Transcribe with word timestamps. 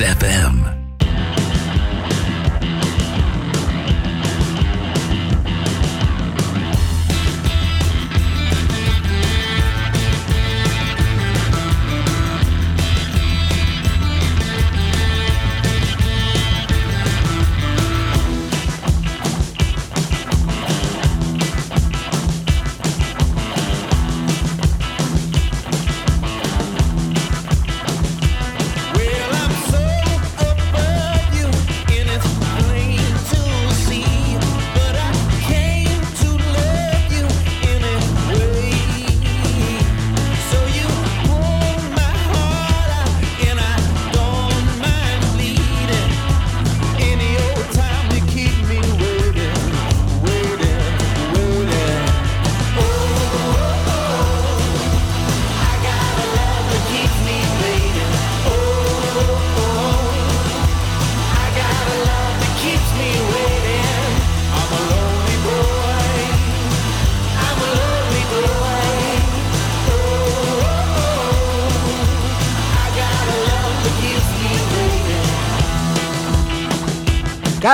FM. 0.00 0.77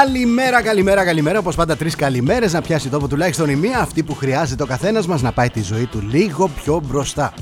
Καλημέρα, 0.05 0.63
καλημέρα, 0.63 1.05
καλημέρα. 1.05 1.39
Όπως 1.39 1.55
πάντα, 1.55 1.77
τρεις 1.77 1.97
καλημέρες 1.97 2.53
να 2.53 2.63
πιάσει 2.63 2.89
τόπο 2.89 3.09
τουλάχιστον 3.09 3.49
η 3.49 3.57
μία. 3.57 3.79
Αυτή 3.79 4.03
που 4.03 4.15
χρειάζεται 4.15 4.63
ο 4.63 4.67
καθένας 4.67 5.07
μας 5.07 5.23
να 5.23 5.33
πάει 5.33 5.51
τη 5.51 5.63
ζωή 5.63 5.87
του 5.87 6.01
λίγο 6.11 6.49
πιο 6.49 6.83
μπροστά. 6.87 7.33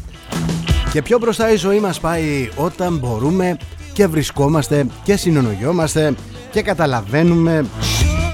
Και 0.92 1.02
πιο 1.02 1.18
μπροστά 1.18 1.52
η 1.52 1.56
ζωή 1.56 1.80
μας 1.80 2.00
πάει 2.00 2.50
όταν 2.56 2.96
μπορούμε 2.96 3.56
και 3.92 4.06
βρισκόμαστε 4.06 4.86
και 5.02 5.16
συνονογιόμαστε 5.16 6.14
και 6.50 6.62
καταλαβαίνουμε 6.62 7.64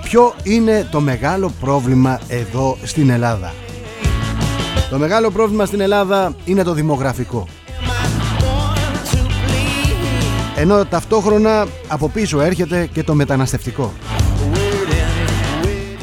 ποιο 0.03 0.35
είναι 0.43 0.89
το 0.91 1.01
μεγάλο 1.01 1.53
πρόβλημα 1.61 2.21
εδώ 2.29 2.77
στην 2.83 3.11
Ελλάδα. 3.11 3.55
Το 4.91 4.99
μεγάλο 4.99 5.31
πρόβλημα 5.31 5.67
στην 5.67 5.81
Ελλάδα 5.81 6.35
είναι 6.45 6.63
το 6.63 6.73
δημογραφικό. 6.73 7.47
Ενώ 10.57 10.85
ταυτόχρονα 10.85 11.67
από 11.89 12.09
πίσω 12.09 12.41
έρχεται 12.41 12.89
και 12.93 13.03
το 13.03 13.15
μεταναστευτικό. 13.15 13.93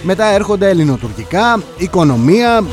Μετά 0.07 0.25
έρχονται 0.25 0.69
ελληνοτουρκικά, 0.69 1.63
οικονομία. 1.77 2.63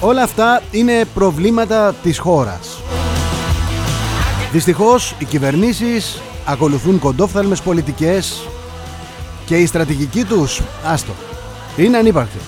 Όλα 0.00 0.22
αυτά 0.22 0.62
είναι 0.70 1.04
προβλήματα 1.14 1.94
της 2.02 2.18
χώρας. 2.18 2.80
Δυστυχώς 4.52 5.14
οι 5.18 5.24
κυβερνήσεις 5.24 6.20
ακολουθούν 6.44 6.98
κοντόφθαλμες 6.98 7.60
πολιτικές 7.60 8.48
και 9.44 9.56
η 9.56 9.66
στρατηγική 9.66 10.24
τους, 10.24 10.62
άστο, 10.84 11.12
είναι 11.76 11.96
ανύπαρκτη. 11.96 12.38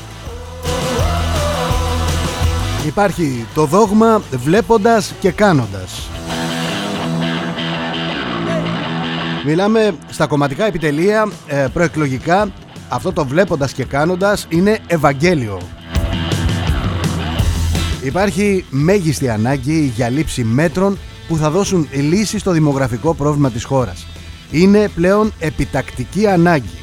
Υπάρχει 2.86 3.46
το 3.54 3.64
δόγμα 3.64 4.22
βλέποντας 4.30 5.12
και 5.20 5.30
κάνοντας. 5.30 6.08
Μιλάμε 9.50 9.96
στα 10.10 10.26
κομματικά 10.26 10.64
επιτελεία 10.66 11.28
ε, 11.46 11.66
προεκλογικά 11.72 12.52
αυτό 12.88 13.12
το 13.12 13.26
βλέποντας 13.26 13.72
και 13.72 13.84
κάνοντας 13.84 14.46
είναι 14.48 14.78
Ευαγγέλιο. 14.86 15.60
Υπάρχει 18.02 18.64
μέγιστη 18.70 19.28
ανάγκη 19.28 19.92
για 19.94 20.08
λήψη 20.08 20.44
μέτρων 20.44 20.98
που 21.28 21.36
θα 21.36 21.50
δώσουν 21.50 21.88
λύση 21.92 22.38
στο 22.38 22.50
δημογραφικό 22.50 23.14
πρόβλημα 23.14 23.50
της 23.50 23.64
χώρας. 23.64 24.06
Είναι 24.50 24.88
πλέον 24.94 25.32
επιτακτική 25.38 26.26
ανάγκη. 26.26 26.78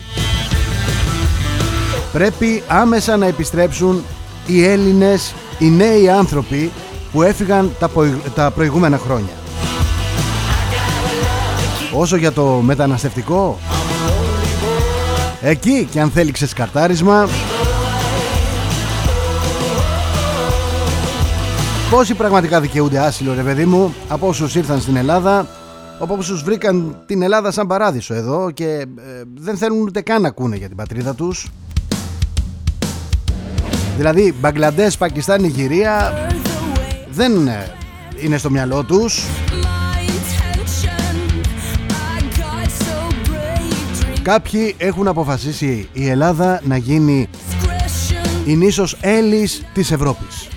Πρέπει 2.11 2.63
άμεσα 2.67 3.17
να 3.17 3.25
επιστρέψουν 3.25 4.03
οι 4.47 4.63
Έλληνες, 4.63 5.33
οι 5.59 5.69
νέοι 5.69 6.09
άνθρωποι 6.09 6.71
που 7.11 7.21
έφυγαν 7.21 7.71
τα 8.35 8.51
προηγούμενα 8.51 8.97
χρόνια. 8.97 9.44
Όσο 11.97 12.15
για 12.15 12.31
το 12.31 12.45
μεταναστευτικό. 12.45 13.59
Εκεί 15.41 15.87
και 15.91 15.99
αν 15.99 16.09
θέλει 16.09 16.31
ξεσκαρτάρισμα. 16.31 17.27
Πόσοι 21.89 22.13
πραγματικά 22.13 22.61
δικαιούνται 22.61 22.99
άσυλο 22.99 23.33
ρε 23.33 23.41
παιδί 23.41 23.65
μου 23.65 23.93
Από 24.07 24.27
όσους 24.27 24.55
ήρθαν 24.55 24.81
στην 24.81 24.95
Ελλάδα 24.95 25.47
Από 25.99 26.15
όσους 26.17 26.43
βρήκαν 26.43 27.03
την 27.05 27.21
Ελλάδα 27.21 27.51
σαν 27.51 27.67
παράδεισο 27.67 28.13
εδώ 28.13 28.51
Και 28.51 28.65
ε, 28.65 28.85
δεν 29.35 29.57
θέλουν 29.57 29.81
ούτε 29.81 30.01
καν 30.01 30.21
να 30.21 30.27
ακούνε 30.27 30.55
για 30.55 30.67
την 30.67 30.77
πατρίδα 30.77 31.15
τους. 31.15 31.47
Δηλαδή 33.97 34.33
Μπαγκλαντές, 34.39 34.97
Πακιστάν, 34.97 35.41
Νιγηρία 35.41 36.13
Δεν 37.09 37.47
ε, 37.47 37.73
είναι 38.23 38.37
στο 38.37 38.49
μυαλό 38.49 38.83
τους 38.83 39.23
Κάποιοι 44.25 44.75
έχουν 44.77 45.07
αποφασίσει 45.07 45.89
η 45.93 46.09
Ελλάδα 46.09 46.61
να 46.63 46.77
γίνει 46.77 47.29
η 48.45 48.55
νήσος 48.55 48.97
Έλλης 49.01 49.65
της 49.73 49.91
Ευρώπης. 49.91 50.47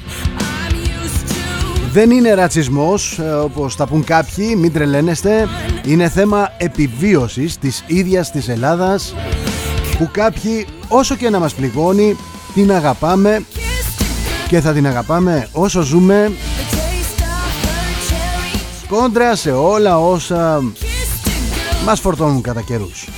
Δεν 1.93 2.11
είναι 2.11 2.34
ρατσισμός 2.34 3.19
ε, 3.19 3.31
όπως 3.31 3.77
τα 3.77 3.87
πούν 3.87 4.05
κάποιοι, 4.05 4.55
μην 4.59 4.73
τρελαίνεστε. 4.73 5.49
Είναι 5.84 6.09
θέμα 6.09 6.53
επιβίωσης 6.59 7.59
της 7.59 7.84
ίδιας 7.87 8.31
της 8.31 8.49
Ελλάδας 8.49 9.15
που 9.99 10.09
κάποιοι 10.12 10.67
όσο 10.89 11.17
και 11.17 11.31
να 11.31 11.39
μας 11.39 11.55
πληγώνει 11.55 12.17
την 12.55 12.73
αγαπάμε 12.73 13.45
και 14.49 14.61
θα 14.61 14.73
την 14.73 14.87
αγαπάμε 14.87 15.49
όσο 15.53 15.83
ζούμε 15.83 16.33
κόντρα 18.89 19.37
σε 19.37 19.50
όλα 19.50 19.99
όσα 19.99 20.62
μας 21.85 22.00
φορτώνουν 22.00 22.43
κατά 22.43 22.61
καιρούς. 22.61 23.09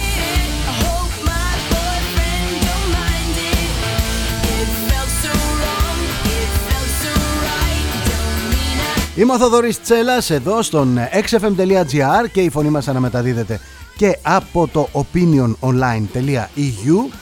Είμαι 9.16 9.32
ο 9.32 9.38
Θοδωρής 9.38 9.82
Τσέλας 9.82 10.30
εδώ 10.30 10.62
στον 10.62 10.98
xfm.gr 11.28 12.28
και 12.32 12.40
η 12.40 12.50
φωνή 12.50 12.68
μας 12.68 12.88
αναμεταδίδεται 12.88 13.60
και 13.96 14.18
από 14.22 14.68
το 14.72 14.88
opiniononline.eu 14.92 17.12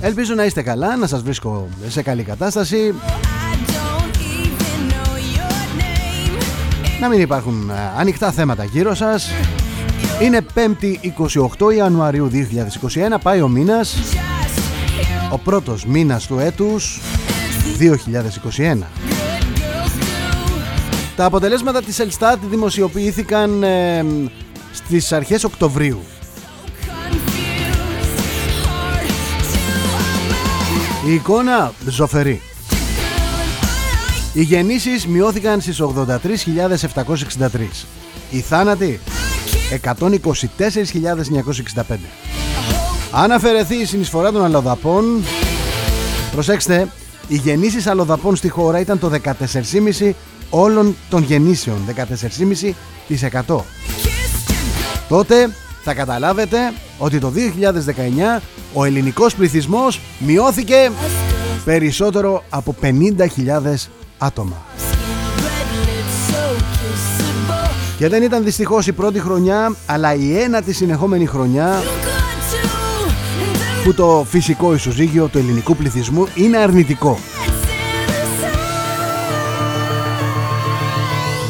Ελπίζω 0.00 0.34
να 0.34 0.44
είστε 0.44 0.62
καλά, 0.62 0.96
να 0.96 1.06
σας 1.06 1.22
βρίσκω 1.22 1.68
σε 1.88 2.02
καλή 2.02 2.22
κατάσταση. 2.22 2.94
Να 7.00 7.08
μην 7.08 7.20
υπάρχουν 7.20 7.70
ε, 7.70 7.74
ανοιχτά 7.98 8.32
θέματα 8.32 8.64
γύρω 8.64 8.94
σας. 8.94 9.30
Είναι 10.22 10.40
5η 10.54 10.94
28 11.58 11.74
Ιανουαρίου 11.76 12.30
2021, 13.12 13.16
πάει 13.22 13.40
ο 13.40 13.48
μήνας. 13.48 13.96
Ο 15.32 15.38
πρώτος 15.38 15.84
μήνας 15.84 16.26
του 16.26 16.38
έτους 16.38 17.00
2021 17.78 19.09
τα 21.20 21.26
αποτελέσματα 21.26 21.82
της 21.82 21.98
Ελστάτ 21.98 22.38
δημοσιοποιήθηκαν 22.50 23.62
ε, 23.62 24.04
στις 24.72 25.12
αρχές 25.12 25.44
Οκτωβρίου. 25.44 26.00
Η 31.08 31.12
εικόνα 31.12 31.72
ζωφερή. 31.88 32.40
Οι 34.32 34.42
γεννήσεις 34.42 35.06
μειώθηκαν 35.06 35.60
στις 35.60 35.82
83.763. 35.82 35.88
Οι 38.30 38.40
θάνατοι 38.40 39.00
124.965. 39.82 39.94
Αν 43.10 43.32
αφαιρεθεί 43.32 43.74
η 43.74 43.84
συνεισφορά 43.84 44.32
των 44.32 44.44
αλλοδαπών, 44.44 45.24
προσέξτε, 46.32 46.88
οι 47.28 47.36
γεννήσεις 47.36 47.86
αλλοδαπών 47.86 48.36
στη 48.36 48.48
χώρα 48.48 48.80
ήταν 48.80 48.98
το 48.98 49.10
14,5 49.98 50.12
όλων 50.50 50.96
των 51.08 51.22
γεννήσεων 51.22 51.78
14,5% 53.46 53.60
τότε 55.08 55.50
θα 55.82 55.94
καταλάβετε 55.94 56.58
ότι 56.98 57.18
το 57.18 57.32
2019 58.38 58.42
ο 58.72 58.84
ελληνικός 58.84 59.34
πληθυσμός 59.34 60.00
μειώθηκε 60.18 60.90
περισσότερο 61.64 62.44
από 62.48 62.74
50.000 62.82 62.92
άτομα. 64.18 64.56
Και 67.98 68.08
δεν 68.08 68.22
ήταν 68.22 68.44
δυστυχώς 68.44 68.86
η 68.86 68.92
πρώτη 68.92 69.20
χρονιά, 69.20 69.74
αλλά 69.86 70.14
η 70.14 70.38
ένατη 70.38 70.72
συνεχόμενη 70.72 71.26
χρονιά 71.26 71.82
που 73.84 73.94
το 73.94 74.26
φυσικό 74.28 74.74
ισοζύγιο 74.74 75.26
του 75.26 75.38
ελληνικού 75.38 75.76
πληθυσμού 75.76 76.26
είναι 76.34 76.56
αρνητικό. 76.56 77.18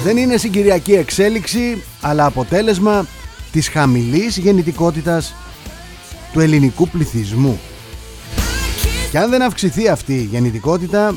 Δεν 0.04 0.16
είναι 0.16 0.36
συγκυριακή 0.36 0.92
εξέλιξη, 0.92 1.82
αλλά 2.00 2.24
αποτέλεσμα 2.24 3.06
της 3.52 3.68
χαμηλής 3.68 4.36
γεννητικότητας 4.36 5.34
του 6.32 6.40
ελληνικού 6.40 6.88
πληθυσμού. 6.88 7.60
Και 9.10 9.18
αν 9.18 9.30
δεν 9.30 9.42
αυξηθεί 9.42 9.88
αυτή 9.88 10.14
η 10.14 10.28
γεννητικότητα 10.30 11.14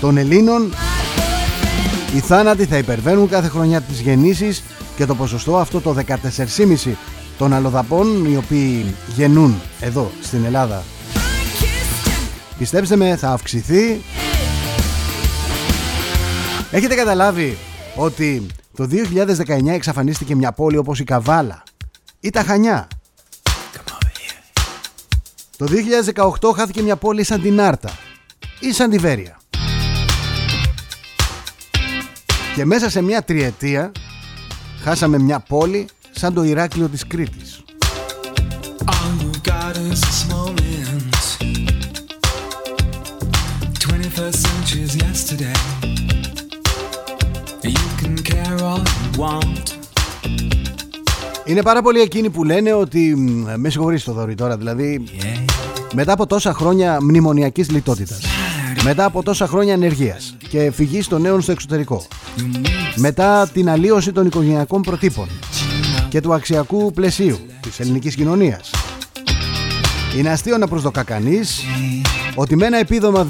των 0.00 0.16
Ελλήνων, 0.16 0.74
οι 2.16 2.18
θάνατοι 2.18 2.64
θα 2.64 2.76
υπερβαίνουν 2.78 3.28
κάθε 3.28 3.48
χρονιά 3.48 3.80
τις 3.80 4.00
γεννήσεις 4.00 4.62
και 4.96 5.06
το 5.06 5.14
ποσοστό 5.14 5.56
αυτό 5.56 5.80
το 5.80 5.96
14,5 6.06 6.96
των 7.38 7.52
αλλοδαπών 7.52 8.24
οι 8.32 8.36
οποίοι 8.36 8.94
γεννούν 9.16 9.60
εδώ 9.80 10.10
στην 10.22 10.44
Ελλάδα 10.44 10.84
πιστέψτε 12.58 12.96
με 12.96 13.16
θα 13.16 13.30
αυξηθεί 13.30 14.00
έχετε 16.70 16.94
καταλάβει 16.94 17.58
ότι 17.96 18.46
το 18.76 18.88
2019 19.46 19.66
εξαφανίστηκε 19.66 20.34
μια 20.34 20.52
πόλη 20.52 20.76
όπως 20.76 21.00
η 21.00 21.04
Καβάλα 21.04 21.62
ή 22.20 22.30
τα 22.30 22.42
Χανιά. 22.42 22.88
Το 25.56 25.66
2018 26.40 26.52
χάθηκε 26.56 26.82
μια 26.82 26.96
πόλη 26.96 27.24
σαν 27.24 27.42
την 27.42 27.60
Άρτα 27.60 27.90
ή 28.60 28.72
σαν 28.72 28.90
τη 28.90 28.98
Βέρεια. 28.98 29.40
Και 32.54 32.64
μέσα 32.64 32.90
σε 32.90 33.02
μια 33.02 33.22
τριετία 33.22 33.92
χάσαμε 34.82 35.18
μια 35.18 35.40
πόλη 35.40 35.86
σαν 36.10 36.34
το 36.34 36.44
Ηράκλειο 36.44 36.88
της 36.88 37.06
Κρήτης. 37.06 37.64
Είναι 51.44 51.62
πάρα 51.62 51.82
πολλοί 51.82 52.00
εκείνοι 52.00 52.30
που 52.30 52.44
λένε 52.44 52.72
ότι 52.72 53.16
με 53.56 53.70
συγχωρείς 53.70 54.04
το 54.04 54.12
δωρή 54.12 54.34
τώρα 54.34 54.56
δηλαδή 54.56 55.04
μετά 55.94 56.12
από 56.12 56.26
τόσα 56.26 56.52
χρόνια 56.52 56.98
μνημονιακής 57.02 57.70
λιτότητας 57.70 58.20
μετά 58.82 59.04
από 59.04 59.22
τόσα 59.22 59.46
χρόνια 59.46 59.72
ενεργείας 59.72 60.36
και 60.48 60.70
φυγής 60.70 61.08
των 61.08 61.20
νέων 61.20 61.40
στο 61.40 61.52
εξωτερικό 61.52 62.06
μετά 62.94 63.48
την 63.52 63.68
αλλίωση 63.70 64.12
των 64.12 64.26
οικογενειακών 64.26 64.82
προτύπων 64.82 65.28
και 66.08 66.20
του 66.20 66.34
αξιακού 66.34 66.92
πλαισίου 66.92 67.38
της 67.60 67.80
ελληνικής 67.80 68.14
κοινωνίας. 68.14 68.70
Είναι 70.18 70.30
αστείο 70.30 70.58
να 70.58 70.68
προσδοκά 70.68 71.02
κανείς 71.02 71.64
ότι 72.34 72.56
με 72.56 72.66
ένα 72.66 72.78
επίδομα 72.78 73.26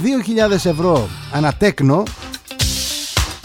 2.000 0.50 0.53
ευρώ 0.53 1.09
ανατέκνο 1.33 2.03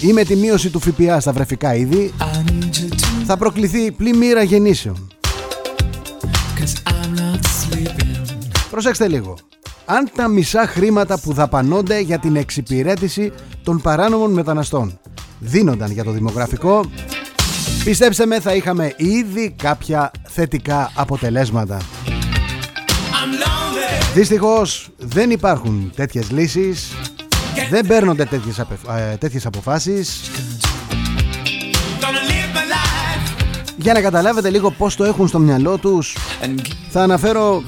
ή 0.01 0.13
με 0.13 0.23
τη 0.23 0.35
μείωση 0.35 0.69
του 0.69 0.79
ΦΠΑ 0.79 1.19
στα 1.19 1.31
βρεφικά 1.31 1.75
είδη 1.75 2.13
θα 3.25 3.37
προκληθεί 3.37 3.91
πλημμύρα 3.91 4.43
γεννήσεων. 4.43 5.07
Προσέξτε 8.69 9.07
λίγο. 9.07 9.37
Αν 9.85 10.09
τα 10.15 10.27
μισά 10.27 10.67
χρήματα 10.67 11.19
που 11.19 11.33
δαπανώνται 11.33 11.99
για 11.99 12.19
την 12.19 12.35
εξυπηρέτηση 12.35 13.31
των 13.63 13.81
παράνομων 13.81 14.33
μεταναστών 14.33 14.99
δίνονταν 15.39 15.91
για 15.91 16.03
το 16.03 16.11
δημογραφικό 16.11 16.85
Πιστέψτε 17.83 18.25
με 18.25 18.39
θα 18.39 18.55
είχαμε 18.55 18.93
ήδη 18.97 19.55
κάποια 19.57 20.11
θετικά 20.27 20.91
αποτελέσματα 20.95 21.77
Δυστυχώς 24.13 24.89
δεν 24.97 25.31
υπάρχουν 25.31 25.91
τέτοιες 25.95 26.31
λύσεις 26.31 26.91
Δεν 27.69 27.87
παίρνονται 27.87 28.25
τέτοιες, 28.25 28.59
ε, 28.59 29.15
τέτοιες 29.19 29.45
αποφάσεις. 29.45 30.21
Για 33.77 33.93
να 33.93 34.01
καταλάβετε 34.01 34.49
λίγο 34.49 34.71
πως 34.71 34.95
το 34.95 35.03
έχουν 35.03 35.27
στο 35.27 35.39
μυαλό 35.39 35.77
τους 35.77 36.17
Θα 36.89 37.01
αναφέρω 37.01 37.63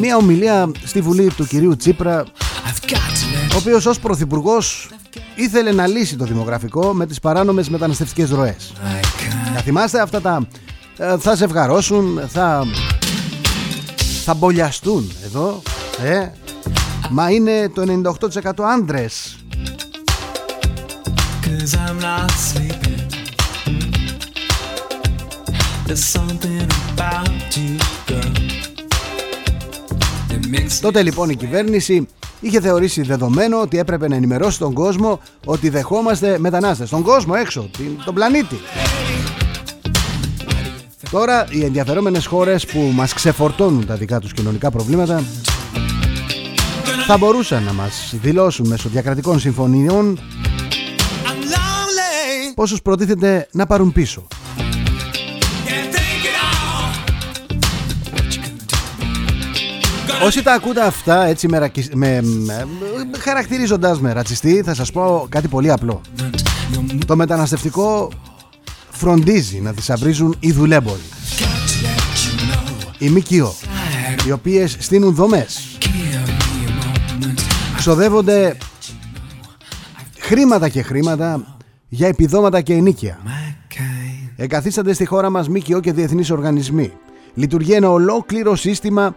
μια 0.00 0.16
ομιλία 0.16 0.70
στη 0.84 1.00
Βουλή 1.00 1.30
του 1.36 1.46
κυρίου 1.46 1.76
Τσίπρα 1.76 2.24
Ο 3.52 3.56
οποίος 3.56 3.86
ως 3.86 3.98
πρωθυπουργός 3.98 4.90
ήθελε 5.34 5.72
να 5.72 5.86
λύσει 5.86 6.16
το 6.16 6.24
δημογραφικό 6.24 6.92
με 6.92 7.06
τις 7.06 7.20
παράνομες 7.20 7.68
μεταναστευτικές 7.68 8.30
ροές. 8.30 8.72
Να 9.54 9.60
θυμάστε 9.60 10.00
αυτά 10.00 10.20
τα 10.20 10.46
ε, 10.96 11.18
θα 11.18 11.34
ζευγαρώσουν, 11.34 12.20
θα, 12.28 12.66
θα 14.24 14.34
μπολιαστούν 14.34 15.12
εδώ, 15.24 15.62
ε, 16.04 16.26
μα 17.10 17.30
είναι 17.30 17.68
το 17.68 17.82
98% 18.42 18.50
άντρες. 18.58 19.36
Τότε 30.80 31.02
λοιπόν 31.02 31.28
η 31.28 31.36
κυβέρνηση 31.36 32.08
είχε 32.40 32.60
θεωρήσει 32.60 33.02
δεδομένο 33.02 33.60
ότι 33.60 33.78
έπρεπε 33.78 34.08
να 34.08 34.16
ενημερώσει 34.16 34.58
τον 34.58 34.72
κόσμο 34.72 35.20
ότι 35.44 35.68
δεχόμαστε 35.68 36.38
μετανάστες. 36.38 36.90
Τον 36.90 37.02
κόσμο 37.02 37.34
έξω, 37.36 37.70
τον 38.04 38.14
πλανήτη. 38.14 38.56
Τώρα 41.10 41.46
οι 41.50 41.64
ενδιαφερόμενες 41.64 42.26
χώρες 42.26 42.66
που 42.66 42.90
μας 42.94 43.12
ξεφορτώνουν 43.12 43.86
τα 43.86 43.94
δικά 43.94 44.18
τους 44.18 44.32
κοινωνικά 44.32 44.70
προβλήματα 44.70 45.22
θα 47.06 47.18
μπορούσαν 47.18 47.62
να 47.62 47.72
μας 47.72 48.14
δηλώσουν 48.22 48.66
μέσω 48.68 48.88
διακρατικών 48.88 49.38
συμφωνιών 49.38 50.18
πόσους 52.54 52.82
προτίθεται 52.82 53.48
να 53.52 53.66
πάρουν 53.66 53.92
πίσω. 53.92 54.26
Όσοι 60.24 60.42
τα 60.42 60.52
ακούτε 60.52 60.86
αυτά 60.86 61.24
έτσι 61.24 61.48
με, 61.48 61.70
με, 61.94 62.22
με, 62.22 62.66
χαρακτηρίζοντας 63.18 64.00
με 64.00 64.12
ρατσιστή 64.12 64.62
θα 64.62 64.74
σας 64.74 64.92
πω 64.92 65.26
κάτι 65.28 65.48
πολύ 65.48 65.70
απλό. 65.70 66.00
Το 67.06 67.16
μεταναστευτικό 67.16 68.10
φροντίζει 68.90 69.60
να 69.60 69.72
θησαυρίζουν 69.72 70.36
οι 70.40 70.52
δουλέμποροι. 70.52 71.00
Οι 72.98 73.08
ΜΚΟ, 73.08 73.54
οι 74.26 74.30
οποίες 74.30 74.76
στείνουν 74.78 75.14
δομές. 75.14 75.73
Ξοδεύονται 77.84 78.56
χρήματα 80.18 80.68
και 80.68 80.82
χρήματα 80.82 81.56
για 81.88 82.08
επιδόματα 82.08 82.60
και 82.60 82.74
ενίκεια. 82.74 83.18
Εγκαθίστανται 84.36 84.92
στη 84.92 85.04
χώρα 85.04 85.30
μας 85.30 85.48
ΜΚΟ 85.48 85.80
και 85.80 85.92
διεθνείς 85.92 86.30
οργανισμοί. 86.30 86.92
Λειτουργεί 87.34 87.72
ένα 87.72 87.90
ολόκληρο 87.90 88.56
σύστημα 88.56 89.16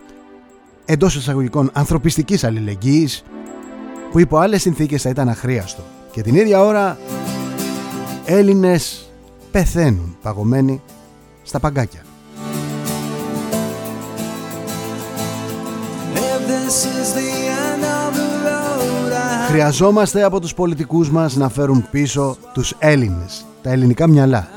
εντός 0.85 1.15
εισαγωγικών 1.15 1.69
ανθρωπιστικής 1.73 2.43
αλληλεγγύης 2.43 3.23
που 4.11 4.19
υπό 4.19 4.37
άλλες 4.37 4.61
συνθήκες 4.61 5.01
θα 5.01 5.09
ήταν 5.09 5.29
αχρίαστο. 5.29 5.83
Και 6.11 6.21
την 6.21 6.35
ίδια 6.35 6.63
ώρα 6.63 6.97
Έλληνες 8.25 9.11
πεθαίνουν 9.51 10.17
παγωμένοι 10.21 10.81
στα 11.43 11.59
παγκάκια. 11.59 12.01
Χρειαζόμαστε 19.57 20.23
από 20.23 20.39
τους 20.39 20.53
πολιτικούς 20.53 21.09
μας 21.11 21.35
να 21.35 21.49
φέρουν 21.49 21.87
πίσω 21.91 22.37
τους 22.53 22.73
Έλληνες, 22.79 23.45
τα 23.61 23.69
ελληνικά 23.71 24.07
μυαλά. 24.07 24.47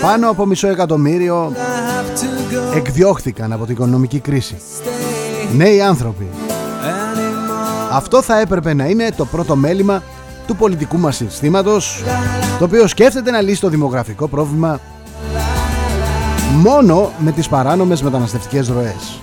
Πάνω 0.00 0.30
από 0.30 0.46
μισό 0.46 0.68
εκατομμύριο 0.68 1.52
εκδιώχθηκαν 2.74 3.52
από 3.52 3.64
την 3.64 3.74
οικονομική 3.74 4.18
κρίση. 4.18 4.56
Νέοι 5.56 5.80
άνθρωποι. 5.80 6.28
Αυτό 7.92 8.22
θα 8.22 8.40
έπρεπε 8.40 8.74
να 8.74 8.86
είναι 8.86 9.08
το 9.16 9.24
πρώτο 9.24 9.56
μέλημα 9.56 10.02
του 10.46 10.56
πολιτικού 10.56 10.98
μας 10.98 11.16
συστήματος 11.16 12.02
το 12.58 12.64
οποίο 12.64 12.86
σκέφτεται 12.86 13.30
να 13.30 13.40
λύσει 13.40 13.60
το 13.60 13.68
δημογραφικό 13.68 14.28
πρόβλημα 14.28 14.80
μόνο 16.62 17.12
με 17.18 17.32
τις 17.32 17.48
παράνομες 17.48 18.02
μεταναστευτικές 18.02 18.68
ροές. 18.68 19.18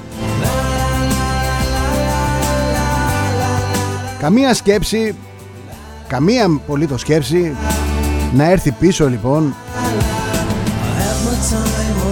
Καμία 4.21 4.53
σκέψη 4.53 5.15
καμία 6.07 6.59
το 6.89 6.97
σκέψη 6.97 7.55
να 8.33 8.43
έρθει 8.43 8.71
πίσω 8.71 9.09
λοιπόν 9.09 9.55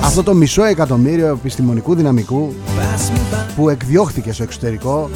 αυτό 0.03 0.23
το 0.23 0.33
μισό 0.33 0.63
εκατομμύριο 0.63 1.27
επιστημονικού 1.27 1.95
δυναμικού 1.95 2.53
που 3.55 3.69
εκδιώχθηκε 3.69 4.31
στο 4.31 4.43
εξωτερικό 4.43 5.09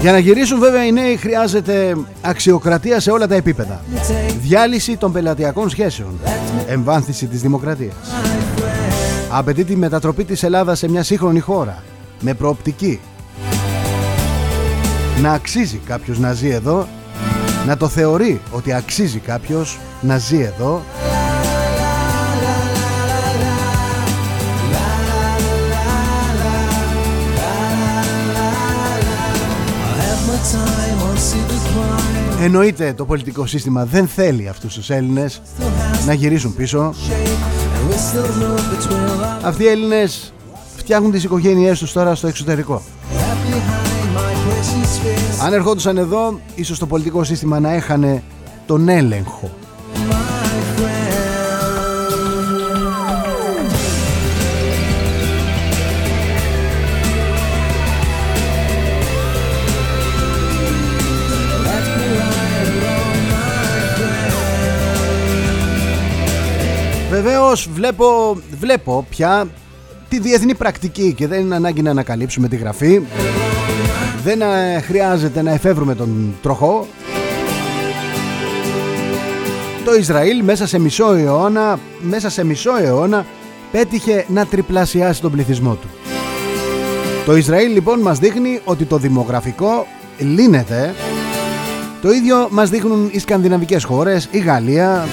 για 0.00 0.12
να 0.12 0.18
γυρίσουν 0.18 0.58
βέβαια 0.58 0.84
οι 0.86 0.92
νέοι 0.92 1.16
χρειάζεται 1.16 1.96
αξιοκρατία 2.20 3.00
σε 3.00 3.10
όλα 3.10 3.26
τα 3.26 3.34
επίπεδα. 3.34 3.84
Διάλυση 4.42 4.96
των 4.96 5.12
πελατειακών 5.12 5.68
σχέσεων. 5.70 6.18
Εμβάνθηση 6.66 7.26
της 7.26 7.40
δημοκρατίας 7.40 7.94
Απαιτεί 9.34 9.64
τη 9.64 9.76
μετατροπή 9.76 10.24
της 10.24 10.42
Ελλάδας 10.42 10.78
σε 10.78 10.88
μια 10.88 11.02
σύγχρονη 11.02 11.40
χώρα 11.40 11.82
Με 12.20 12.34
προοπτική. 12.34 13.00
Να 15.22 15.32
αξίζει 15.32 15.80
κάποιος 15.86 16.18
να 16.18 16.32
ζει 16.32 16.48
εδώ 16.48 16.88
Να 17.66 17.76
το 17.76 17.88
θεωρεί 17.88 18.40
ότι 18.50 18.72
αξίζει 18.72 19.18
κάποιος 19.18 19.78
να 20.00 20.18
ζει 20.18 20.40
εδώ. 20.40 20.82
Εννοείται 32.40 32.92
το 32.92 33.04
πολιτικό 33.04 33.46
σύστημα 33.46 33.84
δεν 33.84 34.06
θέλει 34.06 34.48
αυτούς 34.48 34.74
τους 34.74 34.90
Έλληνες 34.90 35.42
να 36.06 36.12
γυρίσουν 36.12 36.54
πίσω 36.54 36.94
Αυτοί 39.42 39.62
οι 39.62 39.68
Έλληνες 39.68 40.32
φτιάχνουν 40.76 41.10
τις 41.10 41.24
οικογένειές 41.24 41.78
τους 41.78 41.92
τώρα 41.92 42.14
στο 42.14 42.26
εξωτερικό. 42.26 42.82
Αν 45.42 45.52
ερχόντουσαν 45.52 45.96
εδώ 45.96 46.40
ίσως 46.54 46.78
το 46.78 46.86
πολιτικό 46.86 47.24
σύστημα 47.24 47.60
να 47.60 47.72
έχανε 47.72 48.22
τον 48.66 48.88
έλεγχο 48.88 49.50
Βεβαίως 67.12 67.68
βλέπω, 67.74 68.36
βλέπω 68.58 69.06
πια 69.10 69.46
τη 70.08 70.18
διεθνή 70.18 70.54
πρακτική 70.54 71.12
και 71.12 71.26
δεν 71.26 71.40
είναι 71.40 71.54
ανάγκη 71.54 71.82
να 71.82 71.90
ανακαλύψουμε 71.90 72.48
τη 72.48 72.56
γραφή. 72.56 73.00
Δεν 74.24 74.40
ε, 74.40 74.80
χρειάζεται 74.80 75.42
να 75.42 75.52
εφεύρουμε 75.52 75.94
τον 75.94 76.34
τροχό. 76.42 76.86
Το 79.84 79.94
Ισραήλ 79.94 80.44
μέσα 80.44 80.66
σε 80.66 80.78
μισό 80.78 81.12
αιώνα 81.12 81.78
μέσα 82.00 82.30
σε 82.30 82.44
μισό 82.44 82.76
αιώνα 82.82 83.26
πέτυχε 83.70 84.24
να 84.28 84.46
τριπλασιάσει 84.46 85.20
τον 85.20 85.32
πληθυσμό 85.32 85.74
του. 85.74 85.88
Το 87.24 87.36
Ισραήλ 87.36 87.72
λοιπόν 87.72 88.00
μας 88.00 88.18
δείχνει 88.18 88.60
ότι 88.64 88.84
το 88.84 88.96
δημογραφικό 88.96 89.86
λύνεται. 90.18 90.94
Το 92.02 92.10
ίδιο 92.10 92.48
μας 92.50 92.70
δείχνουν 92.70 93.08
οι 93.12 93.18
σκανδιναβικές 93.18 93.84
χώρες, 93.84 94.28
η 94.30 94.38
Γαλλία, 94.38 95.06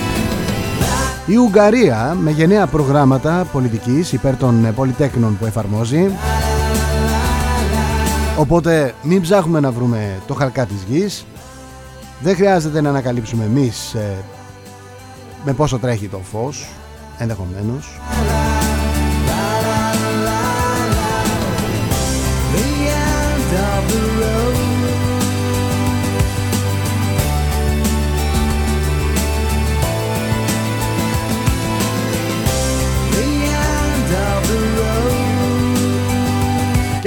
η 1.29 1.35
Ουγγαρία 1.35 2.17
με 2.19 2.31
γενναία 2.31 2.67
προγράμματα 2.67 3.47
πολιτικής 3.51 4.13
υπέρ 4.13 4.37
των 4.37 4.73
πολυτέκνων 4.75 5.37
που 5.37 5.45
εφαρμόζει. 5.45 6.09
Οπότε 8.37 8.93
μην 9.03 9.21
ψάχνουμε 9.21 9.59
να 9.59 9.71
βρούμε 9.71 10.19
το 10.27 10.33
χαλκά 10.33 10.65
της 10.65 10.83
γης. 10.87 11.25
Δεν 12.19 12.35
χρειάζεται 12.35 12.81
να 12.81 12.89
ανακαλύψουμε 12.89 13.43
εμείς 13.43 13.93
ε, 13.93 14.15
με 15.45 15.53
πόσο 15.53 15.79
τρέχει 15.79 16.07
το 16.07 16.19
φως 16.31 16.69
ενδεχομένως 17.17 17.99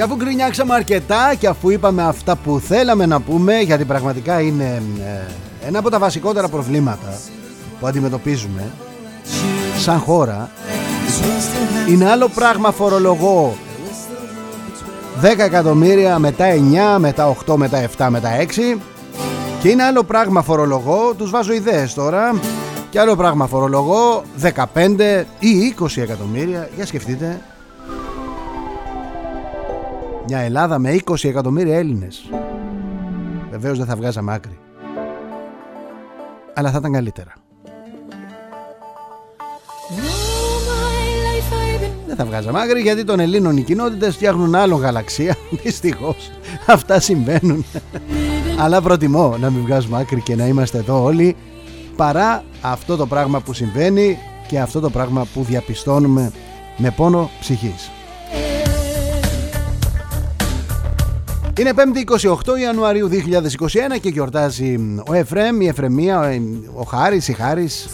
Και 0.03 0.09
αφού 0.09 0.23
γκρινιάξαμε 0.23 0.73
αρκετά 0.73 1.33
και 1.39 1.47
αφού 1.47 1.69
είπαμε 1.69 2.03
αυτά 2.03 2.35
που 2.35 2.59
θέλαμε 2.59 3.05
να 3.05 3.21
πούμε 3.21 3.59
γιατί 3.59 3.85
πραγματικά 3.85 4.41
είναι 4.41 4.81
ε, 4.99 5.67
ένα 5.67 5.79
από 5.79 5.89
τα 5.89 5.99
βασικότερα 5.99 6.47
προβλήματα 6.47 7.19
που 7.79 7.87
αντιμετωπίζουμε 7.87 8.71
σαν 9.79 9.99
χώρα 9.99 10.49
είναι 11.89 12.09
άλλο 12.09 12.27
πράγμα 12.27 12.71
φορολογώ. 12.71 13.55
10 15.21 15.25
εκατομμύρια 15.37 16.19
μετά 16.19 16.45
9 16.95 16.99
μετά 16.99 17.35
8 17.47 17.55
μετά 17.55 17.89
7 17.97 18.07
μετά 18.09 18.29
6 18.75 18.79
και 19.61 19.69
είναι 19.69 19.83
άλλο 19.83 20.03
πράγμα 20.03 20.41
φορολογώ 20.41 21.13
τους 21.17 21.29
βάζω 21.29 21.53
ιδέες 21.53 21.93
τώρα. 21.93 22.39
Και 22.89 22.99
άλλο 22.99 23.15
πράγμα 23.15 23.47
φορολογώ 23.47 24.23
15 24.41 25.23
ή 25.39 25.75
20 25.79 26.01
εκατομμύρια. 26.01 26.69
Για 26.75 26.85
σκεφτείτε 26.85 27.41
μια 30.27 30.39
Ελλάδα 30.39 30.79
με 30.79 30.99
20 31.05 31.23
εκατομμύρια 31.23 31.77
Έλληνες. 31.77 32.29
Βεβαίως 33.51 33.77
δεν 33.77 33.87
θα 33.87 33.95
βγάζαμε 33.95 34.33
άκρη. 34.33 34.57
Αλλά 36.53 36.71
θα 36.71 36.77
ήταν 36.77 36.91
καλύτερα. 36.91 37.33
Δεν 42.07 42.15
θα 42.15 42.25
βγάζαμε 42.25 42.61
άκρη 42.61 42.81
γιατί 42.81 43.03
των 43.03 43.19
Ελλήνων 43.19 43.57
οι 43.57 43.61
κοινότητες 43.61 44.15
φτιάχνουν 44.15 44.55
άλλο 44.55 44.75
γαλαξία. 44.75 45.35
Δυστυχώς. 45.63 46.31
Αυτά 46.65 46.99
συμβαίνουν. 46.99 47.65
Αλλά 48.59 48.81
προτιμώ 48.81 49.37
να 49.37 49.49
μην 49.49 49.61
βγάζουμε 49.61 49.99
άκρη 49.99 50.21
και 50.21 50.35
να 50.35 50.47
είμαστε 50.47 50.77
εδώ 50.77 51.03
όλοι 51.03 51.35
Παρά 51.95 52.43
αυτό 52.61 52.95
το 52.95 53.05
πράγμα 53.07 53.39
που 53.39 53.53
συμβαίνει 53.53 54.17
Και 54.47 54.59
αυτό 54.59 54.79
το 54.79 54.89
πράγμα 54.89 55.27
που 55.33 55.43
διαπιστώνουμε 55.43 56.31
με 56.77 56.93
πόνο 56.95 57.29
ψυχής 57.39 57.91
Είναι 61.59 61.71
5η 61.75 62.29
28 62.29 62.59
Ιανουαρίου 62.59 63.09
2021 63.09 63.13
και 64.01 64.09
γιορτάζει 64.09 64.75
ο 65.07 65.13
Εφρέμ, 65.13 65.61
η 65.61 65.67
Εφρεμία, 65.67 66.41
ο 66.73 66.83
Χάρης, 66.83 67.27
η 67.27 67.33
Χάρης. 67.33 67.87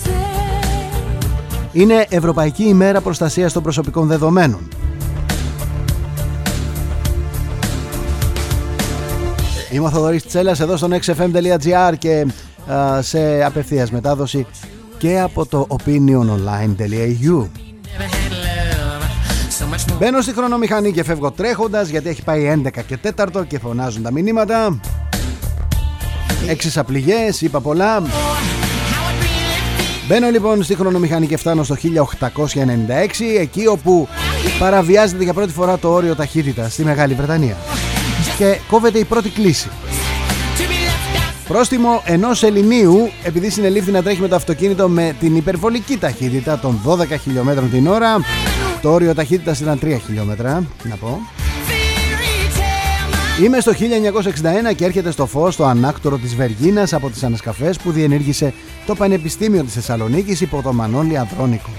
Είναι 1.72 2.06
Ευρωπαϊκή 2.10 2.64
ημέρα 2.64 3.02
προστασίας 3.02 3.54
των 3.54 3.64
προσωπικών 3.64 4.08
δεδομένων. 4.08 4.68
Είμαι 9.72 9.86
ο 9.86 9.90
Θοδωρής 9.90 10.26
Τσέλας 10.26 10.60
εδώ 10.60 10.78
στο 10.78 10.88
nextfm.gr 10.92 11.94
και 11.98 12.28
σε 13.00 13.44
απευθείας 13.44 13.92
μετάδοση 13.92 14.46
και 14.98 15.20
από 15.20 15.46
το 15.46 15.68
opiniononline.eu. 15.70 17.69
Μπαίνω 20.00 20.22
στη 20.22 20.34
χρονομηχανή 20.34 20.92
και 20.92 21.04
φεύγω 21.04 21.32
τρέχοντας 21.32 21.90
γιατί 21.90 22.10
έχει 22.10 22.24
πάει 22.24 22.62
11 22.66 22.70
και 22.88 22.98
4 23.16 23.26
και 23.48 23.60
φωνάζουν 23.60 24.04
τα 24.04 24.12
μηνύματα. 24.12 24.80
Έξι 26.48 26.72
σαπληγές, 26.72 27.42
είπα 27.42 27.60
πολλά. 27.60 28.04
Μπαίνω 30.08 30.30
λοιπόν 30.30 30.64
στη 30.64 30.76
χρονομηχανή 30.76 31.28
και 31.28 31.38
φτάνω 31.38 31.64
στο 31.64 31.76
1896 31.76 31.84
εκεί 33.40 33.68
όπου 33.68 34.08
παραβιάζεται 34.60 35.24
για 35.24 35.34
πρώτη 35.34 35.52
φορά 35.52 35.78
το 35.78 35.90
όριο 35.90 36.16
ταχύτητα 36.16 36.70
στη 36.70 36.84
Μεγάλη 36.84 37.14
Βρετανία 37.14 37.56
και 38.38 38.58
κόβεται 38.68 39.00
η 39.00 39.04
πρώτη 39.04 39.30
κλίση. 39.30 39.70
Πρόστιμο 41.48 42.02
ενός 42.06 42.44
Ελληνίου 42.44 43.10
επειδή 43.24 43.50
συνελήφθη 43.50 43.92
να 43.92 44.04
τρέχει 44.04 44.22
με 44.22 44.28
το 44.28 44.36
αυτοκίνητο 44.36 44.90
με 44.90 45.16
την 45.20 45.36
υπερβολική 45.36 45.98
ταχύτητα 45.98 46.60
των 46.60 46.80
12 46.86 47.06
χιλιόμετρων 47.22 47.70
την 47.70 47.88
ώρα 47.88 48.18
το 48.82 48.94
όριο 48.94 49.14
ταχύτητα 49.14 49.56
ήταν 49.62 49.80
3 49.82 49.98
χιλιόμετρα, 50.06 50.64
να 50.84 50.96
πω. 50.96 51.20
Είμαι 53.44 53.60
στο 53.60 53.72
1961 54.72 54.76
και 54.76 54.86
έρχεται 54.86 55.12
στο 55.12 55.26
φως 55.26 55.56
το 55.56 55.66
ανάκτορο 55.66 56.18
της 56.18 56.36
Βεργίνας 56.36 56.94
από 56.94 57.10
τις 57.10 57.24
ανασκαφές 57.24 57.78
που 57.78 57.92
διενήργησε 57.92 58.54
το 58.86 58.96
Πανεπιστήμιο 58.96 59.64
της 59.64 59.74
Θεσσαλονίκης 59.74 60.42
υπό 60.42 60.62
το 60.62 60.74
Μανώλη 60.74 61.18
Ανδρώνικο. 61.18 61.70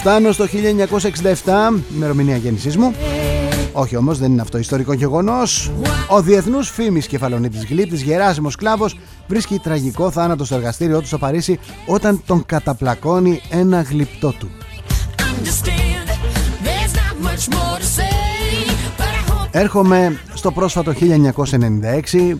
Φτάνω 0.00 0.32
στο 0.32 0.46
1967, 0.46 1.82
ημερομηνία 1.94 2.36
γέννησής 2.36 2.76
μου. 2.76 2.94
Όχι 3.72 3.96
όμως 3.96 4.18
δεν 4.18 4.32
είναι 4.32 4.40
αυτό 4.40 4.58
ιστορικό 4.58 4.92
γεγονός. 4.92 5.72
Ο 6.08 6.22
διεθνούς 6.22 6.70
φήμης 6.70 7.06
κεφαλονίτης 7.06 7.64
γλύπτης 7.64 8.02
Γεράσιμος 8.02 8.56
Κλάβος 8.56 8.98
βρίσκει 9.26 9.58
τραγικό 9.58 10.10
θάνατο 10.10 10.44
στο 10.44 10.54
εργαστήριό 10.54 11.00
του 11.00 11.06
στο 11.06 11.18
Παρίσι 11.18 11.58
όταν 11.86 12.22
τον 12.26 12.46
καταπλακώνει 12.46 13.40
ένα 13.50 13.82
γλυπτό 13.82 14.34
του. 14.38 14.50
Έρχομαι 19.50 20.20
στο 20.34 20.52
πρόσφατο 20.52 20.92
1996 20.92 22.36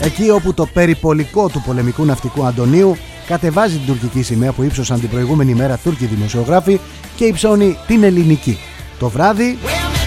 εκεί 0.00 0.30
όπου 0.30 0.54
το 0.54 0.66
περιπολικό 0.66 1.48
του 1.48 1.62
πολεμικού 1.66 2.04
ναυτικού 2.04 2.44
Αντωνίου 2.44 2.96
κατεβάζει 3.26 3.76
την 3.76 3.86
τουρκική 3.86 4.22
σημαία 4.22 4.52
που 4.52 4.62
ύψωσαν 4.62 5.00
την 5.00 5.08
προηγούμενη 5.08 5.54
μέρα 5.54 5.76
Τούρκοι 5.76 6.06
δημοσιογράφοι 6.06 6.80
και 7.16 7.24
υψώνει 7.24 7.76
την 7.86 8.02
ελληνική. 8.02 8.58
Το 8.98 9.08
βράδυ 9.08 9.58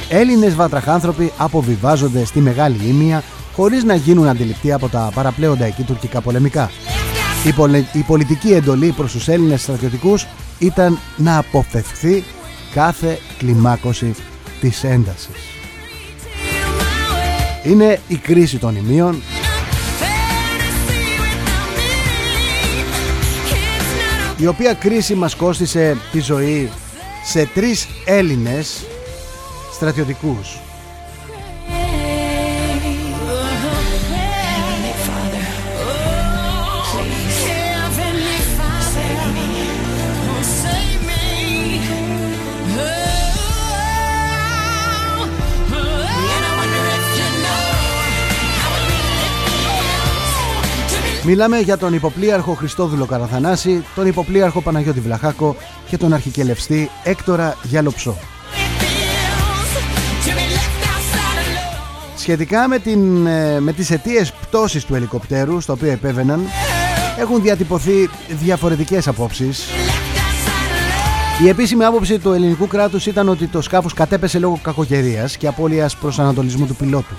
Έλληνες 0.10 0.56
βατραχάνθρωποι 0.56 1.32
αποβιβάζονται 1.38 2.26
στη 2.26 2.40
Μεγάλη 2.40 2.78
Ήμια 2.88 3.24
χωρίς 3.56 3.84
να 3.84 3.96
γίνουν 3.96 4.28
αντιληπτοί 4.28 4.72
από 4.72 4.88
τα 4.88 5.12
παραπλέοντα 5.14 5.66
εκεί 5.66 5.84
τουρκικά 5.84 6.22
πολεμικά. 6.22 6.72
Η, 7.94 8.02
πολιτική 8.02 8.54
εντολή 8.54 8.92
προς 8.92 9.12
τους 9.12 9.28
Έλληνες 9.28 9.62
στρατιωτικούς 9.62 10.28
ήταν 10.60 11.00
να 11.18 11.38
αποφευχθεί 11.38 12.24
κάθε 12.74 13.20
κλιμάκωση 13.38 14.16
της 14.62 14.84
έντασης. 14.84 15.50
Είναι 17.64 18.00
η 18.08 18.16
κρίση 18.16 18.58
των 18.58 18.76
ημείων 18.76 19.22
η 24.38 24.48
οποία 24.48 24.74
κρίση 24.74 25.16
μας 25.16 25.36
κόστισε 25.36 25.98
τη 26.12 26.20
ζωή 26.20 26.70
σε 27.26 27.46
τρεις 27.54 27.88
Έλληνες 28.06 28.86
στρατιωτικούς 29.74 30.60
Μιλάμε 51.32 51.60
για 51.60 51.78
τον 51.78 51.94
υποπλίαρχο 51.94 52.54
Χριστόδουλο 52.54 53.06
Καραθανάση, 53.06 53.84
τον 53.96 54.08
υποπλίαρχο 54.08 54.62
Παναγιώτη 54.62 55.00
Βλαχάκο 55.00 55.56
και 55.90 55.98
τον 55.98 56.14
αρχικελευστή 56.14 56.90
Έκτορα 57.04 57.58
Γιαλοψό. 57.64 58.18
Σχετικά 62.18 62.68
με, 62.68 62.80
την, 62.80 63.28
ε, 63.28 63.60
με 63.60 63.74
τις 63.74 63.92
αιτίες 63.92 64.32
πτώσης 64.32 64.86
του 64.86 64.96
ελικοπτέρου 64.96 65.62
στο 65.62 65.74
οποίο 65.74 65.92
επέβαιναν 65.92 66.42
έχουν 67.20 67.42
διατυπωθεί 67.42 68.10
διαφορετικές 68.30 69.08
απόψεις. 69.08 69.66
Η 71.44 71.48
επίσημη 71.48 71.84
άποψη 71.84 72.20
του 72.20 72.32
ελληνικού 72.32 72.68
κράτους 72.68 73.06
ήταν 73.06 73.30
ότι 73.30 73.48
το 73.48 73.62
σκάφος 73.62 73.94
κατέπεσε 73.94 74.40
λόγω 74.40 74.60
κακοκαιρίας 74.62 75.38
και 75.38 75.48
απώλειας 75.48 75.96
προσανατολισμού 75.96 76.66
του 76.66 76.76
πιλότου. 76.76 77.16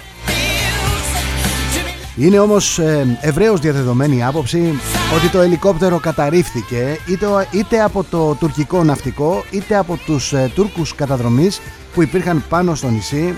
Είναι 2.21 2.39
όμως 2.39 2.79
ε, 2.79 3.19
ευρέως 3.21 3.61
διαδεδομένη 3.61 4.17
η 4.17 4.23
άποψη 4.23 4.79
ότι 5.17 5.29
το 5.29 5.41
ελικόπτερο 5.41 5.99
καταρρίφθηκε 5.99 6.99
είτε, 7.07 7.27
είτε 7.50 7.83
από 7.83 8.05
το 8.05 8.35
τουρκικό 8.35 8.85
ναυτικό 8.85 9.45
είτε 9.50 9.77
από 9.77 9.97
τους 9.97 10.33
ε, 10.33 10.50
Τούρκους 10.55 10.95
καταδρομής 10.95 11.61
που 11.95 12.03
υπήρχαν 12.03 12.45
πάνω 12.49 12.75
στο 12.75 12.89
νησί 12.89 13.35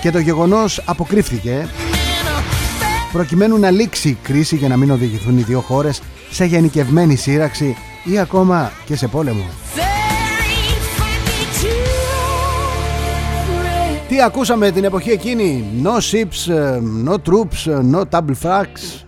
και 0.00 0.10
το 0.10 0.18
γεγονός 0.18 0.82
αποκρύφθηκε 0.84 1.68
προκειμένου 3.12 3.58
να 3.58 3.70
λήξει 3.70 4.08
η 4.08 4.18
κρίση 4.22 4.56
για 4.56 4.68
να 4.68 4.76
μην 4.76 4.90
οδηγηθούν 4.90 5.38
οι 5.38 5.42
δύο 5.42 5.60
χώρες 5.60 6.02
σε 6.30 6.44
γενικευμένη 6.44 7.16
σύραξη 7.16 7.76
ή 8.04 8.18
ακόμα 8.18 8.72
και 8.84 8.96
σε 8.96 9.08
πόλεμο. 9.08 9.44
Τι 14.12 14.22
ακούσαμε 14.22 14.70
την 14.70 14.84
εποχή 14.84 15.10
εκείνη; 15.10 15.64
No 15.82 15.88
ships, 15.88 16.54
ε, 16.54 16.80
no 17.06 17.12
troops, 17.12 17.72
ε, 17.72 17.80
no 17.92 18.02
double 18.10 18.34
flags 18.42 19.04